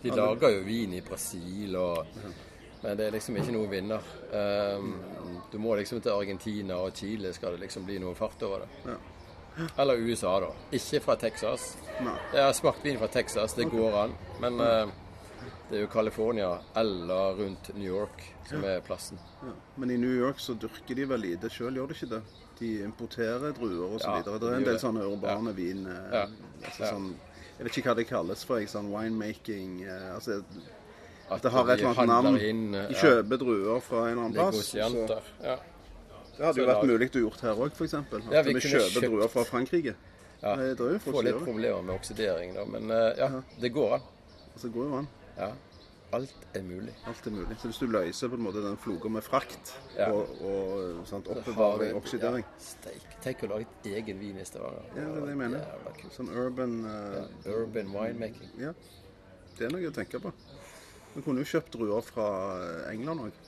De 0.03 0.11
lager 0.11 0.50
jo 0.59 0.64
vin 0.66 0.92
i 0.98 1.00
Brasil, 1.07 1.77
og, 1.79 2.03
men 2.84 2.96
det 3.00 3.06
er 3.08 3.14
liksom 3.16 3.36
ikke 3.40 3.52
noen 3.56 3.70
vinner. 3.72 4.06
Um, 4.30 4.90
du 5.52 5.58
må 5.58 5.74
liksom 5.78 6.00
til 6.04 6.12
Argentina 6.12 6.76
og 6.84 6.92
Chile 6.98 7.32
skal 7.34 7.56
det 7.56 7.64
liksom 7.64 7.86
bli 7.88 7.98
noe 8.02 8.14
fart 8.18 8.42
over 8.44 8.64
det. 8.66 8.92
Ja. 8.92 8.98
Eller 9.78 10.00
USA, 10.02 10.34
da. 10.42 10.50
Ikke 10.74 11.00
fra 11.04 11.14
Texas. 11.16 11.76
Nei. 12.02 12.14
Jeg 12.34 12.42
har 12.42 12.52
smakt 12.58 12.84
vin 12.84 12.98
fra 12.98 13.06
Texas, 13.08 13.54
det 13.54 13.68
går 13.70 13.96
an. 14.04 14.14
Men 14.42 14.60
uh, 14.60 14.92
det 15.70 15.78
er 15.78 15.84
jo 15.86 15.90
California 15.92 16.48
eller 16.76 17.36
rundt 17.40 17.70
New 17.76 17.86
York 17.88 18.24
som 18.48 18.64
er 18.68 18.82
plassen. 18.84 19.18
Ja. 19.40 19.52
Men 19.80 19.90
i 19.94 19.96
New 19.96 20.12
York 20.12 20.42
så 20.42 20.56
dyrker 20.60 20.98
de 20.98 21.06
vel 21.08 21.22
lite 21.24 21.48
sjøl, 21.54 21.78
gjør 21.78 21.88
de 21.92 21.96
ikke 21.96 22.10
det? 22.16 22.22
De 22.58 22.72
importerer 22.84 23.54
druer 23.56 23.94
og 23.94 24.00
så 24.02 24.10
Ja, 24.10 24.18
videre. 24.20 24.38
Det 24.42 24.50
er 24.50 24.58
en 24.60 24.66
del 24.68 24.76
sånne 24.82 25.06
urbane 25.10 25.54
vin... 25.56 25.86
eh, 25.90 26.12
Ja. 26.18 26.26
Altså 26.64 26.82
Ja. 26.84 26.90
sånn, 26.92 27.08
jeg 27.58 27.64
vet 27.68 27.78
ikke 27.78 27.88
hva 27.90 27.94
det 27.96 28.04
kalles 28.10 28.44
for, 28.44 28.58
Ikke 28.60 28.74
sånn 28.74 28.90
winemaking 28.92 29.80
eh, 29.86 30.10
altså, 30.14 30.42
At 31.30 31.42
Det 31.42 31.50
har 31.52 31.64
et 31.70 31.78
eller 31.80 32.00
annet 32.00 32.08
navn. 32.24 32.40
inn, 32.40 32.74
eh, 32.74 32.88
De 32.88 32.94
kjøper 32.94 33.38
druer 33.40 33.80
fra 33.80 34.08
en 34.10 34.18
annen 34.18 34.32
plass. 34.34 34.74
Ja. 34.74 34.88
Det 36.37 36.44
hadde 36.44 36.58
jo 36.60 36.66
vært 36.66 36.84
mulig 36.87 37.10
å 37.14 37.20
gjort 37.28 37.40
her 37.40 37.54
òg, 37.54 37.70
f.eks. 37.72 37.94
At 37.94 38.12
Ja, 38.32 38.42
vi 38.42 38.52
vi 38.54 38.60
kjøper 38.60 38.90
kjøpt- 38.90 39.06
druer 39.08 39.28
fra 39.30 39.44
Frankrike. 39.44 39.94
Ja. 40.42 40.56
Det 40.56 40.80
er 40.80 40.90
jo 40.92 40.98
Får 40.98 41.22
litt 41.24 41.38
problemer 41.44 41.82
med 41.82 41.94
oksidering, 41.94 42.54
da. 42.54 42.64
Men 42.64 42.90
eh, 42.90 43.14
ja, 43.16 43.42
det 43.60 43.72
går 43.72 43.94
an. 43.94 44.00
Altså, 44.54 44.66
det 44.68 44.72
går 44.74 44.84
jo 44.90 44.96
an. 44.98 45.08
Ja. 45.38 45.52
Alt 46.12 46.34
er 46.54 46.62
mulig. 46.62 46.92
Alt 47.06 47.26
er 47.26 47.30
mulig. 47.30 47.56
Så 47.58 47.66
hvis 47.70 47.78
du 47.78 47.87
løser 47.87 48.28
på 48.28 48.34
en 48.34 48.42
måte 48.44 48.62
den 48.62 48.76
floka 48.76 49.08
med 49.10 49.22
frakt 49.24 49.72
Ja. 49.96 50.10
og, 50.12 50.28
og 50.44 51.06
sant, 51.06 51.26
oppbevaring, 51.26 51.94
oksidering 51.96 52.44
Ja, 52.44 52.58
steik. 52.58 53.02
Tenk 53.22 53.42
å 53.42 53.48
lage 53.54 53.66
et 53.82 53.88
egen 53.96 54.20
vin 54.20 54.37
i 54.38 54.44
Stavanger. 54.44 54.84
Ja, 54.94 55.00
det 55.00 55.16
er 55.16 55.20
det 55.20 55.28
jeg 55.28 55.37
mener. 55.38 55.64
Sånn 56.14 56.28
urban 56.37 56.84
uh, 56.84 57.24
Ja, 57.46 57.50
urban 57.56 57.90
winemaking. 57.94 58.50
Ja, 58.58 58.72
det 59.58 59.66
er 59.66 59.70
noe 59.74 59.88
å 59.90 59.94
tenke 59.94 60.20
på. 60.20 60.32
Vi 61.14 61.22
kunne 61.22 61.42
jo 61.44 61.46
kjøpt 61.46 61.72
druer 61.77 62.03
fra 62.07 62.29
England 62.90 63.29
òg. 63.29 63.42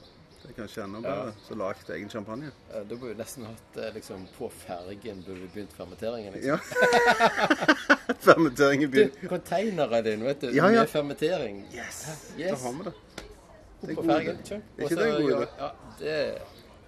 Det 0.47 0.53
er 0.53 0.57
kanskje 0.61 0.83
enda 0.85 1.01
bedre. 1.03 1.33
Så 1.43 1.57
lagd 1.59 1.89
egen 1.91 2.11
champagne. 2.13 2.53
Da 2.71 2.83
burde 2.95 3.09
vi 3.11 3.17
nesten 3.19 3.47
hatt 3.49 3.79
eh, 3.83 3.89
liksom 3.97 4.27
På 4.37 4.47
fergen 4.55 5.25
burde 5.27 5.41
vi 5.43 5.49
begynt 5.57 5.73
fermenteringen. 5.75 6.37
Liksom. 6.37 6.53
Ja. 6.53 6.59
fermenteringen 8.29 8.91
begynner. 8.91 9.19
Du, 9.23 9.29
konteineren 9.29 10.05
din, 10.07 10.23
vet 10.29 10.41
du, 10.45 10.51
Ja, 10.55 10.71
ja. 10.71 10.85
med 10.85 10.93
fermentering. 10.93 11.65
Yes! 11.75 12.05
Yes. 12.39 12.51
Da 12.63 12.69
har 12.69 12.77
vi 12.79 12.85
det. 12.87 12.95
Det 13.81 13.91
er 13.91 13.95
på 13.99 14.05
fergen. 14.07 14.39
kjøp. 14.51 14.63
Er 14.79 14.87
ikke 14.87 15.01
det 15.01 15.09
en 15.09 15.17
god 15.23 15.33
idé? 15.33 15.49
Ja, 15.59 15.71
det 15.99 16.17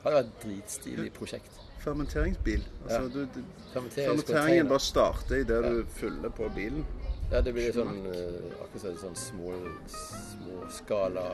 hadde 0.05 0.15
vært 0.21 0.31
et 0.31 0.45
dritstilig 0.45 1.11
prosjekt. 1.19 1.59
Fermenteringsbil. 1.83 2.63
Altså, 2.85 3.01
Ja. 3.03 3.09
du, 3.09 3.21
du, 3.35 3.43
fermenteringen 3.73 4.69
bare 4.71 4.81
starter 4.87 5.43
idet 5.43 5.61
du 5.67 5.83
fyller 5.99 6.31
på 6.39 6.49
bilen. 6.55 6.87
Ja, 7.31 7.41
det 7.45 7.53
blir 7.53 7.73
sånn 7.77 7.99
eh, 8.09 8.45
akkurat 8.63 8.81
som 8.81 8.97
sånn 9.03 9.19
små, 9.21 9.53
småskala 9.93 11.27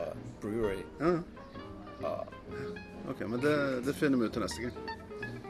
brewery. 0.42 0.82
Ja, 1.00 1.18
Ja. 2.02 2.16
OK, 3.10 3.20
men 3.28 3.40
det, 3.40 3.80
det 3.86 3.92
finner 3.94 4.18
vi 4.18 4.26
ut 4.26 4.32
til 4.32 4.42
neste 4.42 4.62
gang. 4.62 4.72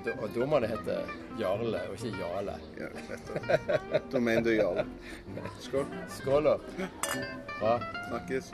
Da, 0.05 0.13
og 0.21 0.35
da 0.35 0.47
må 0.47 0.59
det 0.61 0.69
hete 0.69 0.97
Jarle 1.41 1.81
og 1.89 1.95
ikke 1.97 2.19
Jale. 2.21 2.59
Ja, 2.77 2.91
rett 3.09 4.11
Da 4.13 4.21
mener 4.21 4.45
du 4.45 4.53
Jarle. 4.53 4.85
Skål. 5.65 5.87
Skål, 6.19 6.51
da. 6.51 6.59
Bra. 7.59 7.79
Snakkes. 8.11 8.53